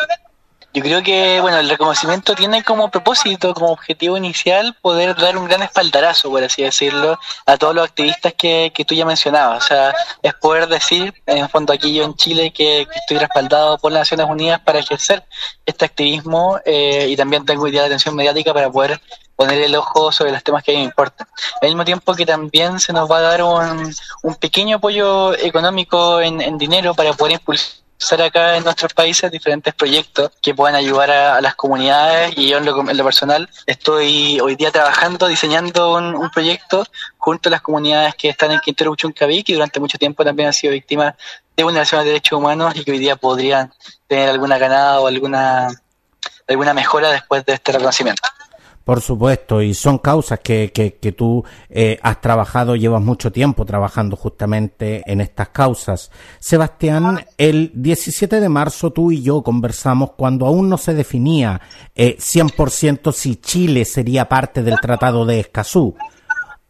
Yo 0.74 0.82
creo 0.84 1.02
que, 1.02 1.40
bueno, 1.40 1.58
el 1.58 1.68
reconocimiento 1.68 2.36
tiene 2.36 2.62
como 2.62 2.90
propósito, 2.90 3.54
como 3.54 3.72
objetivo 3.72 4.16
inicial, 4.16 4.76
poder 4.80 5.16
dar 5.16 5.36
un 5.36 5.46
gran 5.48 5.62
espaldarazo, 5.62 6.30
por 6.30 6.44
así 6.44 6.62
decirlo, 6.62 7.18
a 7.46 7.56
todos 7.56 7.74
los 7.74 7.88
activistas 7.88 8.34
que, 8.34 8.70
que 8.72 8.84
tú 8.84 8.94
ya 8.94 9.04
mencionabas. 9.04 9.64
O 9.64 9.66
sea, 9.66 9.92
es 10.22 10.34
poder 10.34 10.68
decir, 10.68 11.12
en 11.26 11.38
el 11.38 11.48
fondo 11.48 11.72
aquí 11.72 11.92
yo 11.92 12.04
en 12.04 12.14
Chile, 12.14 12.52
que, 12.52 12.86
que 12.88 12.98
estoy 13.00 13.18
respaldado 13.18 13.78
por 13.78 13.90
las 13.90 14.02
Naciones 14.02 14.26
Unidas 14.30 14.60
para 14.60 14.78
ejercer 14.78 15.24
este 15.66 15.86
activismo 15.86 16.60
eh, 16.64 17.06
y 17.08 17.16
también 17.16 17.44
tengo 17.44 17.66
idea 17.66 17.80
de 17.80 17.86
atención 17.86 18.14
mediática 18.14 18.54
para 18.54 18.70
poder 18.70 19.00
poner 19.38 19.62
el 19.62 19.76
ojo 19.76 20.10
sobre 20.10 20.32
los 20.32 20.42
temas 20.42 20.64
que 20.64 20.72
a 20.72 20.74
mí 20.74 20.80
me 20.80 20.86
importan. 20.86 21.28
Al 21.62 21.68
mismo 21.68 21.84
tiempo 21.84 22.12
que 22.12 22.26
también 22.26 22.80
se 22.80 22.92
nos 22.92 23.08
va 23.08 23.18
a 23.18 23.20
dar 23.20 23.44
un, 23.44 23.94
un 24.24 24.34
pequeño 24.34 24.78
apoyo 24.78 25.32
económico 25.38 26.20
en, 26.20 26.40
en 26.40 26.58
dinero 26.58 26.92
para 26.92 27.12
poder 27.12 27.34
impulsar 27.34 28.20
acá 28.20 28.56
en 28.56 28.64
nuestros 28.64 28.92
países 28.94 29.30
diferentes 29.30 29.72
proyectos 29.74 30.32
que 30.42 30.56
puedan 30.56 30.74
ayudar 30.74 31.12
a, 31.12 31.40
las 31.40 31.54
comunidades 31.54 32.36
y 32.36 32.48
yo 32.48 32.58
en 32.58 32.64
lo, 32.64 32.90
en 32.90 32.96
lo, 32.96 33.04
personal 33.04 33.48
estoy 33.64 34.40
hoy 34.40 34.56
día 34.56 34.72
trabajando, 34.72 35.28
diseñando 35.28 35.94
un, 35.94 36.16
un, 36.16 36.30
proyecto 36.30 36.84
junto 37.16 37.48
a 37.48 37.52
las 37.52 37.60
comunidades 37.60 38.16
que 38.16 38.30
están 38.30 38.50
en 38.50 38.58
Quintero 38.58 38.90
Uchuncaví 38.90 39.44
que 39.44 39.54
durante 39.54 39.78
mucho 39.78 39.98
tiempo 39.98 40.24
también 40.24 40.48
han 40.48 40.52
sido 40.52 40.72
víctimas 40.72 41.14
de 41.56 41.62
vulneraciones 41.62 42.06
de 42.06 42.10
derechos 42.10 42.40
humanos 42.40 42.74
y 42.74 42.82
que 42.82 42.90
hoy 42.90 42.98
día 42.98 43.14
podrían 43.14 43.72
tener 44.08 44.30
alguna 44.30 44.58
ganada 44.58 44.98
o 44.98 45.06
alguna, 45.06 45.68
alguna 46.48 46.74
mejora 46.74 47.10
después 47.10 47.44
de 47.44 47.52
este 47.52 47.70
reconocimiento. 47.70 48.22
Por 48.88 49.02
supuesto, 49.02 49.60
y 49.60 49.74
son 49.74 49.98
causas 49.98 50.40
que, 50.40 50.72
que, 50.72 50.94
que 50.94 51.12
tú 51.12 51.44
eh, 51.68 51.98
has 52.02 52.22
trabajado, 52.22 52.74
llevas 52.74 53.02
mucho 53.02 53.30
tiempo 53.30 53.66
trabajando 53.66 54.16
justamente 54.16 55.02
en 55.04 55.20
estas 55.20 55.50
causas. 55.50 56.10
Sebastián, 56.38 57.22
el 57.36 57.70
17 57.74 58.40
de 58.40 58.48
marzo 58.48 58.90
tú 58.90 59.12
y 59.12 59.20
yo 59.20 59.42
conversamos 59.42 60.12
cuando 60.12 60.46
aún 60.46 60.70
no 60.70 60.78
se 60.78 60.94
definía 60.94 61.60
eh, 61.94 62.16
100% 62.16 63.12
si 63.12 63.36
Chile 63.36 63.84
sería 63.84 64.26
parte 64.26 64.62
del 64.62 64.80
Tratado 64.80 65.26
de 65.26 65.40
Escazú. 65.40 65.94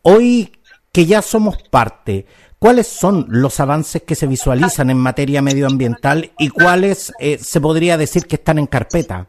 Hoy, 0.02 0.58
que 0.90 1.06
ya 1.06 1.22
somos 1.22 1.58
parte, 1.70 2.26
¿cuáles 2.58 2.88
son 2.88 3.26
los 3.28 3.60
avances 3.60 4.02
que 4.02 4.16
se 4.16 4.26
visualizan 4.26 4.90
en 4.90 4.98
materia 4.98 5.40
medioambiental 5.40 6.32
y 6.36 6.48
cuáles 6.48 7.12
eh, 7.20 7.38
se 7.38 7.60
podría 7.60 7.96
decir 7.96 8.26
que 8.26 8.34
están 8.34 8.58
en 8.58 8.66
carpeta? 8.66 9.28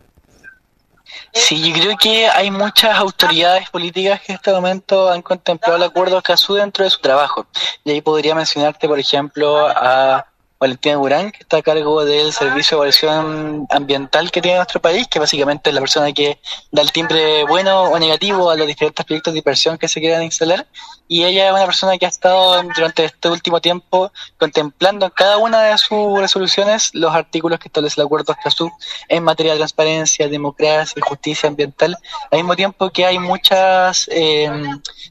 Sí, 1.34 1.62
yo 1.62 1.74
creo 1.74 1.98
que 1.98 2.28
hay 2.28 2.52
muchas 2.52 2.98
autoridades 2.98 3.69
políticas 3.69 4.22
que 4.22 4.34
en 4.34 4.36
este 4.38 4.52
momento 4.52 5.10
han 5.10 5.22
contemplado 5.22 5.78
el 5.78 5.84
acuerdo 5.84 6.17
Escazú 6.17 6.56
dentro 6.56 6.84
de 6.84 6.89
su 6.89 7.00
trabajo. 7.00 7.48
Y 7.84 7.91
ahí 7.91 8.02
podría 8.02 8.36
mencionarte, 8.36 8.88
por 8.88 9.00
ejemplo, 9.00 9.67
a 9.67 10.29
Valentina 10.60 10.95
Durán, 10.95 11.32
que 11.32 11.39
está 11.39 11.58
a 11.58 11.62
cargo 11.62 12.04
del 12.04 12.34
Servicio 12.34 12.76
de 12.76 12.89
Evaluación 12.89 13.65
Ambiental 13.69 14.30
que 14.30 14.41
tiene 14.41 14.58
nuestro 14.58 14.82
país, 14.82 15.08
que 15.08 15.17
básicamente 15.17 15.69
es 15.69 15.74
la 15.74 15.80
persona 15.80 16.12
que 16.12 16.38
da 16.69 16.82
el 16.82 16.91
timbre 16.91 17.45
bueno 17.45 17.84
o 17.84 17.98
negativo 17.98 18.50
a 18.50 18.58
los 18.58 18.67
diferentes 18.67 19.06
proyectos 19.06 19.34
de 19.34 19.39
inversión 19.39 19.78
que 19.78 19.88
se 19.88 20.02
quieran 20.02 20.22
instalar. 20.22 20.67
Y 21.08 21.24
ella 21.24 21.48
es 21.48 21.54
una 21.54 21.65
persona 21.65 21.98
que 21.98 22.06
ha 22.06 22.10
estado 22.10 22.62
durante 22.76 23.06
este 23.06 23.30
último 23.30 23.62
tiempo 23.62 24.12
contemplando 24.38 25.06
en 25.06 25.12
cada 25.12 25.38
una 25.38 25.62
de 25.62 25.78
sus 25.78 26.19
resoluciones 26.19 26.89
los 26.93 27.15
artículos 27.15 27.58
que 27.58 27.69
establece 27.69 28.00
el 28.02 28.06
Acuerdo 28.06 28.34
Escazú 28.34 28.69
en 29.08 29.24
materia 29.24 29.54
de 29.54 29.60
transparencia, 29.60 30.28
democracia 30.28 30.93
y 30.98 31.02
justicia 31.02 31.48
ambiental, 31.48 31.98
al 32.32 32.38
mismo 32.38 32.56
tiempo 32.56 32.89
que 32.89 33.06
hay 33.06 33.17
muchas 33.17 34.10
eh, 34.12 34.52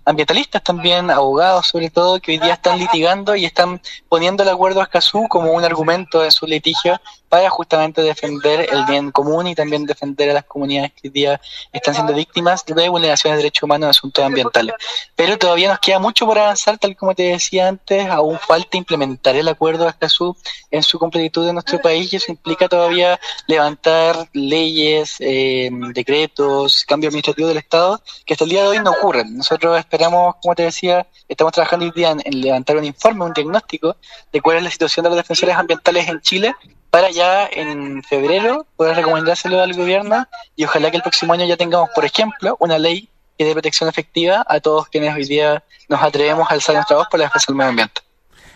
ambientalistas 0.05 0.63
también, 0.63 1.11
abogados 1.11 1.69
sobre 1.69 1.89
todo, 1.89 2.21
que 2.21 2.33
hoy 2.33 2.39
día 2.39 2.53
están 2.53 2.79
litigando 2.79 3.35
y 3.35 3.47
están 3.47 3.81
poniendo 4.09 4.43
el 4.43 4.51
Acuerdo 4.51 4.83
Escazú 4.83 5.27
como 5.29 5.38
un 5.47 5.65
argumento 5.65 6.25
en 6.25 6.31
su 6.31 6.47
litigio 6.47 7.01
para 7.29 7.51
justamente 7.51 8.03
defender 8.03 8.69
el 8.73 8.85
bien 8.87 9.11
común 9.11 9.47
y 9.47 9.55
también 9.55 9.85
defender 9.85 10.31
a 10.31 10.35
las 10.35 10.45
comunidades 10.45 10.93
que 10.93 11.09
hoy 11.09 11.13
día 11.13 11.41
están 11.73 11.95
siendo 11.95 12.15
víctimas 12.15 12.65
de 12.65 12.89
vulneraciones 12.89 13.37
de 13.37 13.43
derechos 13.43 13.65
humanos 13.65 13.87
en 13.87 13.91
asuntos 13.91 14.25
ambientales. 14.25 14.75
Pero 15.15 15.37
todavía 15.37 15.69
nos 15.69 15.79
queda 15.79 15.99
mucho 15.99 16.27
por 16.27 16.39
avanzar, 16.39 16.79
tal 16.79 16.97
como 16.97 17.15
te 17.15 17.25
decía 17.25 17.69
antes, 17.69 18.09
aún 18.09 18.39
falta 18.39 18.77
implementar 18.77 19.37
el 19.37 19.49
acuerdo 19.49 19.85
de 19.85 19.91
Escazú 19.91 20.37
en 20.71 20.83
su 20.83 20.99
completitud 20.99 21.47
en 21.49 21.55
nuestro 21.55 21.81
país 21.81 22.13
y 22.13 22.17
eso 22.17 22.33
implica 22.33 22.69
todavía 22.69 23.21
levantar 23.47 24.29
leyes, 24.33 25.17
eh, 25.21 25.71
decretos, 25.93 26.85
cambios 26.87 27.11
administrativos 27.11 27.51
del 27.51 27.59
Estado 27.59 28.01
que 28.25 28.35
hasta 28.35 28.45
el 28.45 28.51
día 28.51 28.63
de 28.63 28.69
hoy 28.69 28.79
no 28.81 28.91
ocurren. 28.91 29.37
Nosotros 29.37 29.79
esperamos, 29.79 30.37
como 30.41 30.55
te 30.55 30.65
decía, 30.65 31.07
estamos 31.29 31.53
trabajando 31.53 31.85
hoy 31.85 31.93
día 31.95 32.17
en 32.25 32.41
levantar 32.41 32.77
un 32.77 32.85
informe, 32.85 33.25
un 33.25 33.33
diagnóstico 33.35 33.97
de 34.33 34.41
cuál 34.41 34.59
es 34.59 34.63
la 34.63 34.71
situación 34.71 35.05
de 35.05 35.11
los 35.11 35.19
ambientales 35.57 36.09
en 36.09 36.21
Chile 36.21 36.55
para 36.91 37.11
ya 37.11 37.47
en 37.51 38.03
febrero 38.03 38.67
poder 38.77 38.97
recomendárselo 38.97 39.61
al 39.61 39.75
gobierno 39.75 40.27
y 40.57 40.65
ojalá 40.65 40.91
que 40.91 40.97
el 40.97 41.03
próximo 41.03 41.33
año 41.33 41.45
ya 41.47 41.57
tengamos, 41.57 41.91
por 41.95 42.05
ejemplo, 42.05 42.57
una 42.61 42.79
ley 42.79 43.09
que 43.37 43.45
dé 43.45 43.53
protección 43.53 43.89
efectiva 43.89 44.45
a 44.49 44.61
todos 44.61 44.89
quienes 44.89 45.15
hoy 45.15 45.25
día 45.25 45.63
nos 45.89 46.03
atrevemos 46.03 46.51
a 46.51 46.55
alzar 46.55 46.75
nuestra 46.75 46.97
voz 46.97 47.07
por 47.11 47.21
la 47.21 47.27
defensa 47.27 47.47
del 47.49 47.57
medio 47.57 47.71
ambiente. 47.71 48.01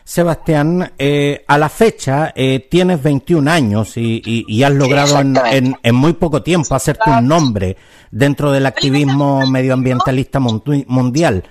Sebastián, 0.05 0.93
eh, 0.99 1.45
a 1.47 1.59
la 1.59 1.69
fecha 1.69 2.33
eh, 2.35 2.67
tienes 2.69 3.01
21 3.01 3.49
años 3.49 3.97
y, 3.97 4.63
has 4.65 4.73
logrado 4.73 5.21
en, 5.21 5.77
en, 5.81 5.95
muy 5.95 6.15
poco 6.15 6.43
tiempo 6.43 6.75
hacerte 6.75 7.09
un 7.09 7.29
nombre 7.29 7.77
dentro 8.11 8.51
del 8.51 8.67
activismo 8.67 9.47
medioambientalista 9.47 10.41
mundial. 10.41 11.45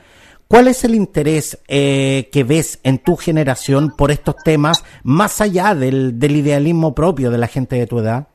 ¿Cuál 0.51 0.67
es 0.67 0.83
el 0.83 0.95
interés 0.95 1.59
eh, 1.69 2.29
que 2.29 2.43
ves 2.43 2.81
en 2.83 2.99
tu 2.99 3.15
generación 3.15 3.95
por 3.95 4.11
estos 4.11 4.35
temas 4.43 4.83
más 5.01 5.39
allá 5.39 5.73
del, 5.73 6.17
idealismo 6.21 6.93
propio 6.93 7.31
de 7.31 7.37
la 7.37 7.47
gente 7.47 7.77
de 7.77 7.87
tu 7.87 7.99
edad? 7.99 8.27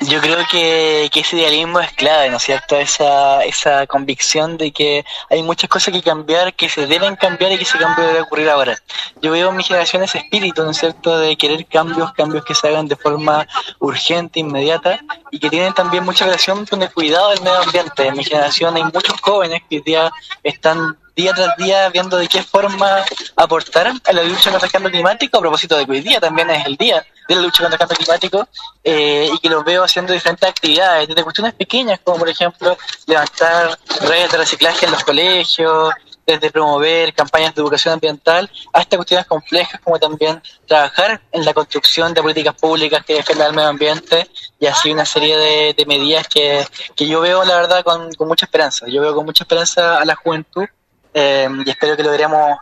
Yo 0.00 0.20
creo 0.20 0.38
que, 0.50 1.08
ese 1.14 1.36
idealismo 1.36 1.78
es 1.78 1.92
clave, 1.92 2.30
¿no 2.30 2.38
es 2.38 2.42
cierto? 2.42 2.74
Esa, 2.74 3.44
esa 3.44 3.86
convicción 3.86 4.56
de 4.56 4.72
que 4.72 5.04
hay 5.30 5.44
muchas 5.44 5.70
cosas 5.70 5.94
que 5.94 6.02
cambiar, 6.02 6.52
que 6.54 6.68
se 6.68 6.88
deben 6.88 7.14
cambiar 7.14 7.52
y 7.52 7.58
que 7.58 7.62
ese 7.62 7.78
cambio 7.78 8.08
debe 8.08 8.22
ocurrir 8.22 8.50
ahora. 8.50 8.76
Yo 9.22 9.30
veo 9.30 9.50
en 9.50 9.56
mi 9.56 9.62
generación 9.62 10.02
ese 10.02 10.18
espíritu, 10.18 10.64
¿no 10.64 10.72
es 10.72 10.78
cierto?, 10.78 11.16
de 11.16 11.36
querer 11.36 11.64
cambios, 11.66 12.12
cambios 12.14 12.44
que 12.44 12.56
se 12.56 12.66
hagan 12.66 12.88
de 12.88 12.96
forma 12.96 13.46
urgente, 13.78 14.40
inmediata 14.40 14.98
y 15.30 15.38
que 15.38 15.48
tienen 15.48 15.74
también 15.74 16.04
mucha 16.04 16.24
relación 16.24 16.66
con 16.66 16.82
el 16.82 16.92
cuidado 16.92 17.30
del 17.30 17.42
medio 17.42 17.62
ambiente. 17.62 18.08
En 18.08 18.16
mi 18.16 18.24
generación 18.24 18.74
hay 18.74 18.82
muchos 18.82 19.20
jóvenes 19.20 19.62
que 19.70 19.76
hoy 19.76 19.82
día 19.82 20.10
están 20.42 20.98
día 21.14 21.32
tras 21.34 21.56
día 21.56 21.88
viendo 21.88 22.16
de 22.16 22.28
qué 22.28 22.42
forma 22.42 23.04
aportar 23.36 23.92
a 24.04 24.12
la 24.12 24.22
lucha 24.22 24.50
contra 24.50 24.66
el 24.66 24.72
cambio 24.72 24.90
climático, 24.90 25.38
a 25.38 25.40
propósito 25.40 25.76
de 25.76 25.86
que 25.86 25.92
hoy 25.92 26.00
día 26.00 26.20
también 26.20 26.50
es 26.50 26.66
el 26.66 26.76
día 26.76 27.04
de 27.28 27.34
la 27.34 27.42
lucha 27.42 27.62
contra 27.62 27.74
el 27.74 27.78
cambio 27.78 27.96
climático, 27.96 28.48
eh, 28.84 29.28
y 29.32 29.38
que 29.38 29.48
los 29.48 29.64
veo 29.64 29.84
haciendo 29.84 30.12
diferentes 30.12 30.48
actividades, 30.48 31.08
desde 31.08 31.22
cuestiones 31.22 31.54
pequeñas, 31.54 32.00
como 32.02 32.18
por 32.18 32.28
ejemplo 32.28 32.76
levantar 33.06 33.78
redes 34.02 34.32
de 34.32 34.38
reciclaje 34.38 34.86
en 34.86 34.92
los 34.92 35.04
colegios, 35.04 35.92
desde 36.26 36.50
promover 36.50 37.12
campañas 37.12 37.54
de 37.54 37.62
educación 37.62 37.94
ambiental 37.94 38.50
hasta 38.72 38.96
cuestiones 38.96 39.26
complejas 39.26 39.80
como 39.80 39.98
también 39.98 40.40
trabajar 40.66 41.20
en 41.32 41.44
la 41.44 41.52
construcción 41.52 42.14
de 42.14 42.22
políticas 42.22 42.54
públicas 42.54 43.04
que 43.04 43.14
defiendan 43.14 43.48
el 43.48 43.56
medio 43.56 43.68
ambiente 43.68 44.28
y 44.58 44.66
así 44.66 44.92
una 44.92 45.04
serie 45.04 45.36
de, 45.36 45.86
medidas 45.86 46.28
que, 46.28 46.64
que, 46.94 47.06
yo 47.06 47.20
veo 47.20 47.42
la 47.44 47.56
verdad 47.56 47.82
con 47.82 48.10
mucha 48.28 48.46
esperanza. 48.46 48.86
Yo 48.86 49.00
veo 49.00 49.14
con 49.14 49.24
mucha 49.24 49.44
esperanza 49.44 49.98
a 49.98 50.04
la 50.04 50.14
juventud 50.14 50.66
eh, 51.14 51.48
y 51.64 51.70
espero 51.70 51.96
que 51.96 52.02
logremos 52.02 52.58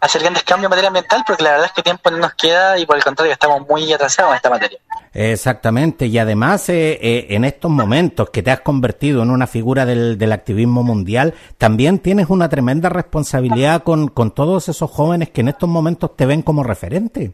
hacer 0.00 0.20
grandes 0.20 0.42
cambios 0.42 0.66
en 0.66 0.70
materia 0.70 0.88
ambiental 0.88 1.24
porque 1.26 1.42
la 1.42 1.52
verdad 1.52 1.66
es 1.66 1.72
que 1.72 1.82
tiempo 1.82 2.10
no 2.10 2.18
nos 2.18 2.34
queda 2.34 2.78
y 2.78 2.84
por 2.84 2.96
el 2.96 3.02
contrario 3.02 3.32
estamos 3.32 3.66
muy 3.66 3.90
atrasados 3.92 4.32
en 4.32 4.36
esta 4.36 4.50
materia. 4.50 4.78
Exactamente, 5.14 6.06
y 6.06 6.18
además 6.18 6.68
eh, 6.68 6.98
eh, 7.00 7.26
en 7.30 7.44
estos 7.44 7.70
momentos 7.70 8.30
que 8.30 8.42
te 8.42 8.50
has 8.50 8.60
convertido 8.60 9.22
en 9.22 9.30
una 9.30 9.46
figura 9.46 9.86
del, 9.86 10.18
del 10.18 10.32
activismo 10.32 10.82
mundial, 10.82 11.34
también 11.56 12.00
tienes 12.00 12.28
una 12.30 12.48
tremenda 12.48 12.88
responsabilidad 12.88 13.84
con, 13.84 14.08
con 14.08 14.32
todos 14.32 14.68
esos 14.68 14.90
jóvenes 14.90 15.30
que 15.30 15.40
en 15.40 15.48
estos 15.48 15.68
momentos 15.68 16.16
te 16.16 16.26
ven 16.26 16.42
como 16.42 16.64
referente. 16.64 17.32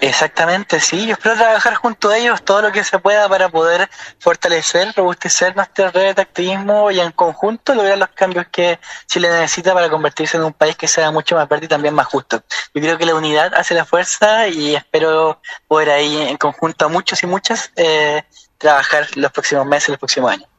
Exactamente, 0.00 0.80
sí. 0.80 1.06
Yo 1.06 1.12
espero 1.12 1.34
trabajar 1.36 1.74
junto 1.74 2.10
a 2.10 2.18
ellos 2.18 2.42
todo 2.42 2.62
lo 2.62 2.72
que 2.72 2.84
se 2.84 2.98
pueda 2.98 3.28
para 3.28 3.48
poder 3.48 3.88
fortalecer, 4.18 4.92
robustecer 4.96 5.54
nuestra 5.56 5.90
red 5.90 6.16
de 6.16 6.22
activismo 6.22 6.90
y 6.90 7.00
en 7.00 7.12
conjunto 7.12 7.74
lograr 7.74 7.98
los 7.98 8.08
cambios 8.10 8.46
que 8.50 8.78
Chile 9.06 9.28
necesita 9.30 9.74
para 9.74 9.90
convertirse 9.90 10.36
en 10.36 10.44
un 10.44 10.52
país 10.52 10.76
que 10.76 10.88
sea 10.88 11.10
mucho 11.10 11.36
más 11.36 11.48
verde 11.48 11.66
y 11.66 11.68
también 11.68 11.94
más 11.94 12.06
justo. 12.06 12.42
Yo 12.74 12.82
creo 12.82 12.98
que 12.98 13.06
la 13.06 13.14
unidad 13.14 13.54
hace 13.54 13.74
la 13.74 13.84
fuerza 13.84 14.48
y 14.48 14.74
espero 14.74 15.40
poder 15.68 15.90
ahí 15.90 16.16
en 16.22 16.36
conjunto 16.36 16.86
a 16.86 16.88
muchos 16.88 17.22
y 17.22 17.26
muchas 17.26 17.70
eh, 17.76 18.22
trabajar 18.58 19.06
los 19.16 19.32
próximos 19.32 19.66
meses, 19.66 19.90
los 19.90 19.98
próximos 19.98 20.32
años. 20.32 20.53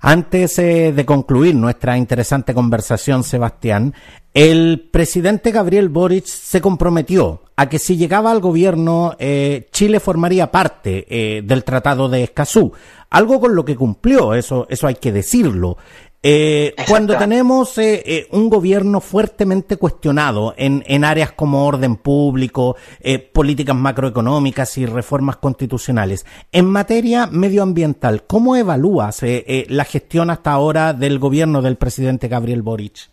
Antes 0.00 0.58
eh, 0.58 0.92
de 0.92 1.04
concluir 1.04 1.54
nuestra 1.54 1.98
interesante 1.98 2.54
conversación, 2.54 3.24
Sebastián, 3.24 3.94
el 4.32 4.88
presidente 4.92 5.50
Gabriel 5.50 5.88
Boric 5.88 6.26
se 6.26 6.60
comprometió 6.60 7.42
a 7.56 7.68
que 7.68 7.80
si 7.80 7.96
llegaba 7.96 8.30
al 8.30 8.40
gobierno, 8.40 9.16
eh, 9.18 9.68
Chile 9.72 9.98
formaría 9.98 10.52
parte 10.52 11.06
eh, 11.08 11.42
del 11.42 11.64
Tratado 11.64 12.08
de 12.08 12.22
Escazú, 12.22 12.72
algo 13.10 13.40
con 13.40 13.56
lo 13.56 13.64
que 13.64 13.74
cumplió, 13.74 14.34
eso, 14.34 14.66
eso 14.70 14.86
hay 14.86 14.94
que 14.94 15.10
decirlo. 15.10 15.78
Eh, 16.20 16.74
cuando 16.88 17.16
tenemos 17.16 17.78
eh, 17.78 18.02
eh, 18.04 18.28
un 18.32 18.50
gobierno 18.50 19.00
fuertemente 19.00 19.76
cuestionado 19.76 20.52
en, 20.56 20.82
en 20.86 21.04
áreas 21.04 21.30
como 21.30 21.64
orden 21.64 21.94
público, 21.94 22.76
eh, 23.00 23.20
políticas 23.20 23.76
macroeconómicas 23.76 24.78
y 24.78 24.86
reformas 24.86 25.36
constitucionales, 25.36 26.26
en 26.50 26.66
materia 26.66 27.26
medioambiental, 27.26 28.24
¿cómo 28.26 28.56
evalúas 28.56 29.22
la 29.22 29.84
gestión 29.84 30.30
hasta 30.30 30.52
ahora 30.52 30.92
del 30.92 31.18
gobierno 31.18 31.62
del 31.62 31.76
presidente 31.76 32.26
Gabriel 32.26 32.62
Boric? 32.62 33.10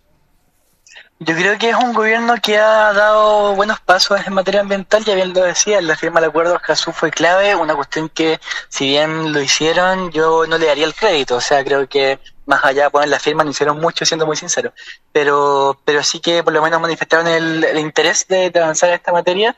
Yo 1.20 1.34
creo 1.34 1.58
que 1.58 1.70
es 1.70 1.76
un 1.76 1.94
gobierno 1.94 2.36
que 2.42 2.58
ha 2.58 2.92
dado 2.92 3.56
buenos 3.56 3.80
pasos 3.80 4.20
en 4.26 4.34
materia 4.34 4.62
ambiental, 4.62 5.06
ya 5.06 5.16
bien 5.16 5.34
lo 5.34 5.44
decía, 5.44 5.80
la 5.82 5.96
firma 5.96 6.20
del 6.20 6.30
acuerdo 6.30 6.56
Escazú 6.56 6.92
fue 6.92 7.10
clave, 7.10 7.56
una 7.56 7.76
cuestión 7.76 8.10
que 8.10 8.40
si 8.68 8.88
bien 8.88 9.32
lo 9.32 9.42
hicieron, 9.42 10.12
yo 10.12 10.46
no 10.46 10.58
le 10.58 10.66
daría 10.66 10.86
el 10.86 10.94
crédito, 10.94 11.38
o 11.38 11.42
sea, 11.42 11.64
creo 11.64 11.88
que 11.88 12.20
más 12.46 12.64
allá 12.64 12.86
de 12.86 12.90
poner 12.90 13.10
la 13.10 13.20
firma, 13.20 13.44
no 13.44 13.52
hicieron 13.52 13.80
mucho, 13.80 14.06
siendo 14.06 14.26
muy 14.26 14.36
sincero. 14.36 14.74
Pero, 15.12 15.80
pero 15.84 16.04
sí 16.04 16.20
que 16.20 16.44
por 16.44 16.54
lo 16.54 16.62
menos 16.62 16.80
manifestaron 16.80 17.28
el, 17.28 17.78
interés 17.80 18.28
de, 18.28 18.52
avanzar 18.56 18.90
en 18.90 18.96
esta 18.96 19.12
materia. 19.12 19.56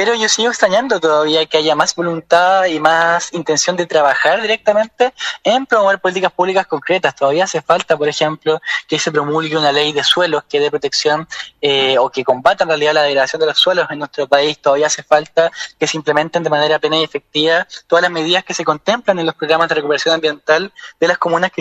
Pero 0.00 0.14
yo 0.14 0.30
sigo 0.30 0.48
extrañando 0.48 0.98
todavía 0.98 1.44
que 1.44 1.58
haya 1.58 1.74
más 1.74 1.94
voluntad 1.94 2.64
y 2.64 2.80
más 2.80 3.34
intención 3.34 3.76
de 3.76 3.84
trabajar 3.84 4.40
directamente 4.40 5.12
en 5.44 5.66
promover 5.66 5.98
políticas 5.98 6.32
públicas 6.32 6.66
concretas. 6.66 7.14
Todavía 7.14 7.44
hace 7.44 7.60
falta, 7.60 7.98
por 7.98 8.08
ejemplo, 8.08 8.62
que 8.88 8.98
se 8.98 9.12
promulgue 9.12 9.58
una 9.58 9.72
ley 9.72 9.92
de 9.92 10.02
suelos 10.02 10.44
que 10.48 10.58
dé 10.58 10.70
protección 10.70 11.28
eh, 11.60 11.98
o 11.98 12.08
que 12.08 12.24
combata 12.24 12.64
en 12.64 12.68
realidad 12.68 12.94
la 12.94 13.02
degradación 13.02 13.40
de 13.40 13.46
los 13.48 13.58
suelos 13.58 13.88
en 13.90 13.98
nuestro 13.98 14.26
país. 14.26 14.58
Todavía 14.58 14.86
hace 14.86 15.02
falta 15.02 15.52
que 15.78 15.86
se 15.86 15.98
implementen 15.98 16.42
de 16.42 16.48
manera 16.48 16.78
plena 16.78 16.96
y 16.96 17.04
efectiva 17.04 17.68
todas 17.86 18.00
las 18.00 18.10
medidas 18.10 18.42
que 18.42 18.54
se 18.54 18.64
contemplan 18.64 19.18
en 19.18 19.26
los 19.26 19.34
programas 19.34 19.68
de 19.68 19.74
recuperación 19.74 20.14
ambiental 20.14 20.72
de 20.98 21.08
las 21.08 21.18
comunas 21.18 21.52
que 21.52 21.60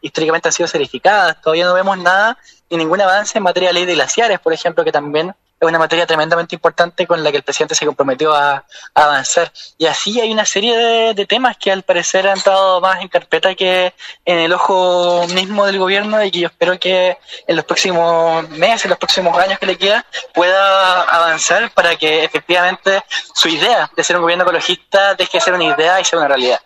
históricamente 0.00 0.48
han 0.48 0.52
sido 0.52 0.68
certificadas. 0.68 1.40
Todavía 1.40 1.64
no 1.64 1.74
vemos 1.74 1.98
nada 1.98 2.38
y 2.68 2.76
ningún 2.76 3.00
avance 3.00 3.36
en 3.36 3.42
materia 3.42 3.70
de 3.70 3.72
ley 3.72 3.84
de 3.84 3.94
glaciares, 3.94 4.38
por 4.38 4.52
ejemplo, 4.52 4.84
que 4.84 4.92
también 4.92 5.34
es 5.60 5.68
una 5.68 5.78
materia 5.78 6.06
tremendamente 6.06 6.54
importante 6.54 7.06
con 7.06 7.22
la 7.22 7.30
que 7.30 7.36
el 7.36 7.42
presidente 7.42 7.74
se 7.74 7.84
comprometió 7.84 8.34
a, 8.34 8.64
avanzar. 8.94 9.52
Y 9.78 9.86
así 9.86 10.20
hay 10.20 10.32
una 10.32 10.44
serie 10.44 10.76
de, 11.14 11.26
temas 11.26 11.56
que 11.58 11.70
al 11.70 11.82
parecer 11.82 12.26
han 12.26 12.38
estado 12.38 12.80
más 12.80 13.00
en 13.02 13.08
carpeta 13.08 13.54
que 13.54 13.92
en 14.24 14.38
el 14.38 14.52
ojo 14.52 15.26
mismo 15.28 15.66
del 15.66 15.78
gobierno 15.78 16.24
y 16.24 16.30
que 16.30 16.40
yo 16.40 16.48
espero 16.48 16.78
que 16.80 17.18
en 17.46 17.56
los 17.56 17.64
próximos 17.64 18.48
meses, 18.50 18.86
en 18.86 18.90
los 18.90 18.98
próximos 18.98 19.36
años 19.38 19.58
que 19.58 19.66
le 19.66 19.76
queda, 19.76 20.04
pueda 20.32 21.02
avanzar 21.02 21.70
para 21.72 21.94
que 21.96 22.24
efectivamente 22.24 23.04
su 23.34 23.48
idea 23.48 23.90
de 23.94 24.02
ser 24.02 24.16
un 24.16 24.22
gobierno 24.22 24.44
ecologista 24.44 25.14
deje 25.14 25.38
de 25.38 25.44
ser 25.44 25.54
una 25.54 25.64
idea 25.64 26.00
y 26.00 26.04
sea 26.04 26.18
una 26.18 26.28
realidad. 26.28 26.60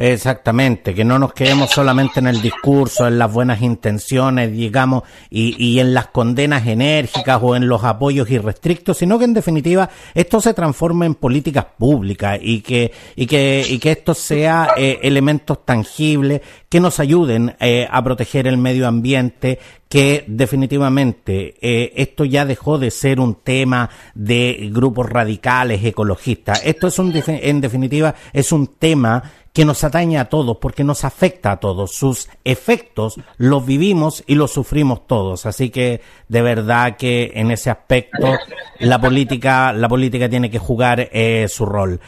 Exactamente, 0.00 0.94
que 0.94 1.04
no 1.04 1.18
nos 1.18 1.32
quedemos 1.32 1.72
solamente 1.72 2.20
en 2.20 2.28
el 2.28 2.40
discurso, 2.40 3.08
en 3.08 3.18
las 3.18 3.32
buenas 3.32 3.60
intenciones, 3.62 4.52
digamos, 4.52 5.02
y, 5.28 5.56
y, 5.58 5.80
en 5.80 5.92
las 5.92 6.06
condenas 6.06 6.64
enérgicas 6.68 7.40
o 7.42 7.56
en 7.56 7.66
los 7.66 7.82
apoyos 7.82 8.30
irrestrictos, 8.30 8.96
sino 8.96 9.18
que 9.18 9.24
en 9.24 9.34
definitiva 9.34 9.90
esto 10.14 10.40
se 10.40 10.54
transforme 10.54 11.06
en 11.06 11.16
políticas 11.16 11.66
públicas 11.76 12.38
y 12.40 12.60
que, 12.60 12.92
y 13.16 13.26
que, 13.26 13.66
y 13.68 13.80
que 13.80 13.90
esto 13.90 14.14
sea 14.14 14.68
eh, 14.76 15.00
elementos 15.02 15.64
tangibles 15.64 16.42
que 16.68 16.78
nos 16.78 17.00
ayuden 17.00 17.56
eh, 17.58 17.88
a 17.90 18.04
proteger 18.04 18.46
el 18.46 18.56
medio 18.56 18.86
ambiente, 18.86 19.58
que 19.88 20.24
definitivamente 20.26 21.56
eh, 21.60 21.92
esto 21.96 22.24
ya 22.24 22.44
dejó 22.44 22.78
de 22.78 22.90
ser 22.90 23.20
un 23.20 23.36
tema 23.36 23.88
de 24.14 24.68
grupos 24.72 25.08
radicales 25.08 25.82
ecologistas. 25.82 26.60
Esto 26.64 26.88
es 26.88 26.98
un, 26.98 27.12
en 27.26 27.60
definitiva, 27.60 28.14
es 28.32 28.52
un 28.52 28.66
tema 28.78 29.22
que 29.52 29.64
nos 29.64 29.82
atañe 29.84 30.18
a 30.18 30.26
todos, 30.26 30.58
porque 30.58 30.84
nos 30.84 31.04
afecta 31.04 31.52
a 31.52 31.60
todos. 31.60 31.92
Sus 31.92 32.28
efectos 32.44 33.18
los 33.36 33.66
vivimos 33.66 34.22
y 34.26 34.34
los 34.34 34.52
sufrimos 34.52 35.06
todos. 35.06 35.46
Así 35.46 35.70
que 35.70 36.00
de 36.28 36.42
verdad 36.42 36.96
que 36.96 37.32
en 37.34 37.50
ese 37.50 37.70
aspecto 37.70 38.36
la 38.78 39.00
política, 39.00 39.72
la 39.72 39.88
política 39.88 40.28
tiene 40.28 40.50
que 40.50 40.58
jugar 40.58 41.08
eh, 41.12 41.46
su 41.48 41.66
rol. 41.66 42.00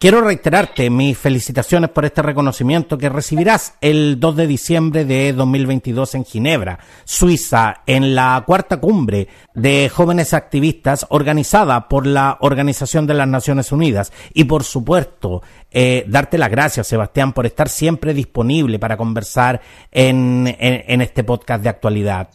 Quiero 0.00 0.22
reiterarte 0.22 0.88
mis 0.88 1.18
felicitaciones 1.18 1.90
por 1.90 2.06
este 2.06 2.22
reconocimiento 2.22 2.96
que 2.96 3.10
recibirás 3.10 3.74
el 3.82 4.18
2 4.18 4.34
de 4.34 4.46
diciembre 4.46 5.04
de 5.04 5.34
2022 5.34 6.14
en 6.14 6.24
Ginebra, 6.24 6.78
Suiza, 7.04 7.82
en 7.84 8.14
la 8.14 8.42
cuarta 8.46 8.80
cumbre 8.80 9.28
de 9.52 9.90
jóvenes 9.94 10.32
activistas 10.32 11.04
organizada 11.10 11.86
por 11.86 12.06
la 12.06 12.38
Organización 12.40 13.06
de 13.06 13.12
las 13.12 13.28
Naciones 13.28 13.72
Unidas. 13.72 14.10
Y 14.32 14.44
por 14.44 14.64
supuesto, 14.64 15.42
eh, 15.70 16.04
darte 16.06 16.38
las 16.38 16.48
gracias, 16.48 16.86
Sebastián, 16.86 17.34
por 17.34 17.44
estar 17.44 17.68
siempre 17.68 18.14
disponible 18.14 18.78
para 18.78 18.96
conversar 18.96 19.60
en, 19.92 20.46
este 20.48 21.24
podcast 21.24 21.62
de 21.62 21.68
actualidad. 21.68 22.30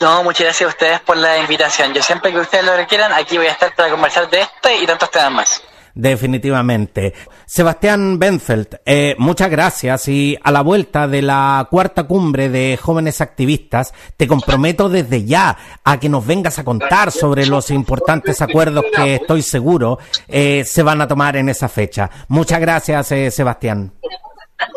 No, 0.00 0.22
muchas 0.22 0.44
gracias 0.44 0.66
a 0.66 0.70
ustedes 0.70 1.00
por 1.00 1.16
la 1.16 1.38
invitación. 1.38 1.94
Yo 1.94 2.02
siempre 2.02 2.30
que 2.30 2.40
ustedes 2.40 2.66
lo 2.66 2.76
requieran, 2.76 3.10
aquí 3.14 3.38
voy 3.38 3.46
a 3.46 3.52
estar 3.52 3.74
para 3.74 3.90
conversar 3.90 4.28
de 4.28 4.42
este 4.42 4.82
y 4.82 4.86
tantos 4.86 5.10
temas 5.10 5.32
más 5.32 5.62
definitivamente. 5.96 7.14
Sebastián 7.46 8.18
Benfeld, 8.18 8.80
eh, 8.84 9.16
muchas 9.18 9.50
gracias 9.50 10.06
y 10.08 10.38
a 10.40 10.52
la 10.52 10.60
vuelta 10.60 11.08
de 11.08 11.22
la 11.22 11.66
cuarta 11.68 12.04
cumbre 12.04 12.48
de 12.48 12.78
jóvenes 12.80 13.20
activistas 13.20 13.92
te 14.16 14.28
comprometo 14.28 14.88
desde 14.88 15.24
ya 15.24 15.56
a 15.82 15.98
que 15.98 16.08
nos 16.08 16.24
vengas 16.24 16.58
a 16.58 16.64
contar 16.64 17.10
sobre 17.10 17.46
los 17.46 17.70
importantes 17.70 18.40
acuerdos 18.42 18.84
que 18.94 19.16
estoy 19.16 19.42
seguro 19.42 19.98
eh, 20.28 20.64
se 20.64 20.82
van 20.82 21.00
a 21.00 21.08
tomar 21.08 21.36
en 21.36 21.48
esa 21.48 21.68
fecha. 21.68 22.08
Muchas 22.28 22.60
gracias, 22.60 23.10
eh, 23.12 23.30
Sebastián. 23.30 23.92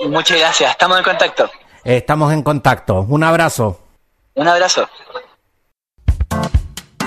Muchas 0.08 0.40
gracias, 0.40 0.72
estamos 0.72 0.98
en 0.98 1.04
contacto. 1.04 1.52
estamos 1.84 2.34
en 2.34 2.44
contacto. 2.44 3.02
Un 3.02 3.24
abrazo. 3.24 3.80
Un 4.36 4.48
abrazo. 4.48 4.88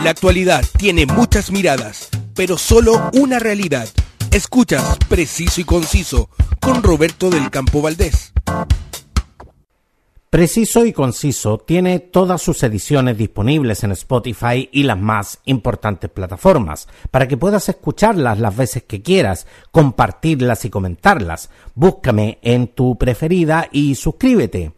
La 0.03 0.11
actualidad 0.11 0.65
tiene 0.79 1.07
muchas 1.07 1.51
miradas 1.51 2.09
pero 2.35 2.59
solo 2.59 3.11
una 3.15 3.39
realidad. 3.39 3.89
Escuchas 4.31 4.99
Preciso 5.09 5.61
y 5.61 5.65
Conciso 5.65 6.31
con 6.61 6.83
Roberto 6.83 7.31
del 7.31 7.51
Campo 7.51 7.83
Valdés. 7.83 8.33
Preciso 10.31 10.87
y 10.87 10.95
Conciso 10.95 11.59
tiene 11.59 11.99
todas 11.99 12.41
sus 12.41 12.63
ediciones 12.63 13.19
disponibles 13.19 13.85
en 13.85 13.93
Spotify 13.93 14.67
y 14.73 14.85
las 14.85 14.99
más 14.99 15.41
importantes 15.45 16.09
plataformas, 16.09 16.89
para 17.11 17.29
que 17.29 17.37
puedas 17.37 17.69
escucharlas 17.69 18.39
las 18.39 18.57
veces 18.57 18.85
que 18.85 19.03
quieras, 19.03 19.47
compartirlas 19.71 20.65
y 20.65 20.71
comentarlas. 20.71 21.51
Búscame 21.75 22.39
en 22.41 22.69
tu 22.69 22.97
preferida 22.97 23.69
y 23.71 23.95
suscríbete. 23.95 24.73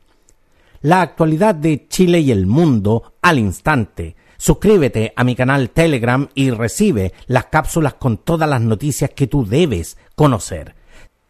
La 0.80 1.02
actualidad 1.02 1.54
de 1.54 1.87
Chile 1.87 2.18
y 2.18 2.32
el 2.32 2.46
mundo 2.46 3.14
al 3.22 3.38
instante 3.38 4.16
Suscríbete 4.37 5.12
a 5.16 5.25
mi 5.25 5.35
canal 5.35 5.70
Telegram 5.70 6.29
y 6.35 6.51
recibe 6.51 7.12
las 7.27 7.47
cápsulas 7.47 7.94
con 7.94 8.18
todas 8.18 8.49
las 8.49 8.61
noticias 8.61 9.11
que 9.14 9.27
tú 9.27 9.47
debes 9.47 9.97
conocer. 10.14 10.75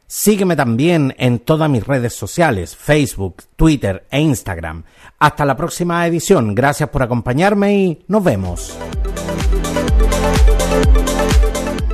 Sígueme 0.06 0.54
también 0.54 1.14
en 1.18 1.38
todas 1.38 1.68
mis 1.68 1.86
redes 1.86 2.14
sociales, 2.14 2.76
Facebook, 2.76 3.42
Twitter 3.56 4.06
e 4.10 4.20
Instagram. 4.20 4.84
Hasta 5.18 5.44
la 5.44 5.56
próxima 5.56 6.06
edición. 6.06 6.54
Gracias 6.54 6.88
por 6.90 7.02
acompañarme 7.02 7.76
y 7.76 8.04
nos 8.06 8.22
vemos. 8.22 8.76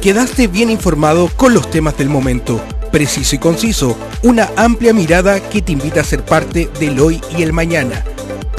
Quedaste 0.02 0.48
bien 0.48 0.70
informado 0.70 1.28
con 1.36 1.54
los 1.54 1.70
temas 1.70 1.96
del 1.96 2.08
momento. 2.08 2.60
Preciso 2.90 3.36
y 3.36 3.38
conciso. 3.38 3.96
Una 4.22 4.50
amplia 4.56 4.92
mirada 4.92 5.40
que 5.48 5.62
te 5.62 5.72
invita 5.72 6.00
a 6.00 6.04
ser 6.04 6.24
parte 6.24 6.68
del 6.80 6.98
hoy 7.00 7.20
y 7.36 7.42
el 7.42 7.52
mañana 7.52 8.04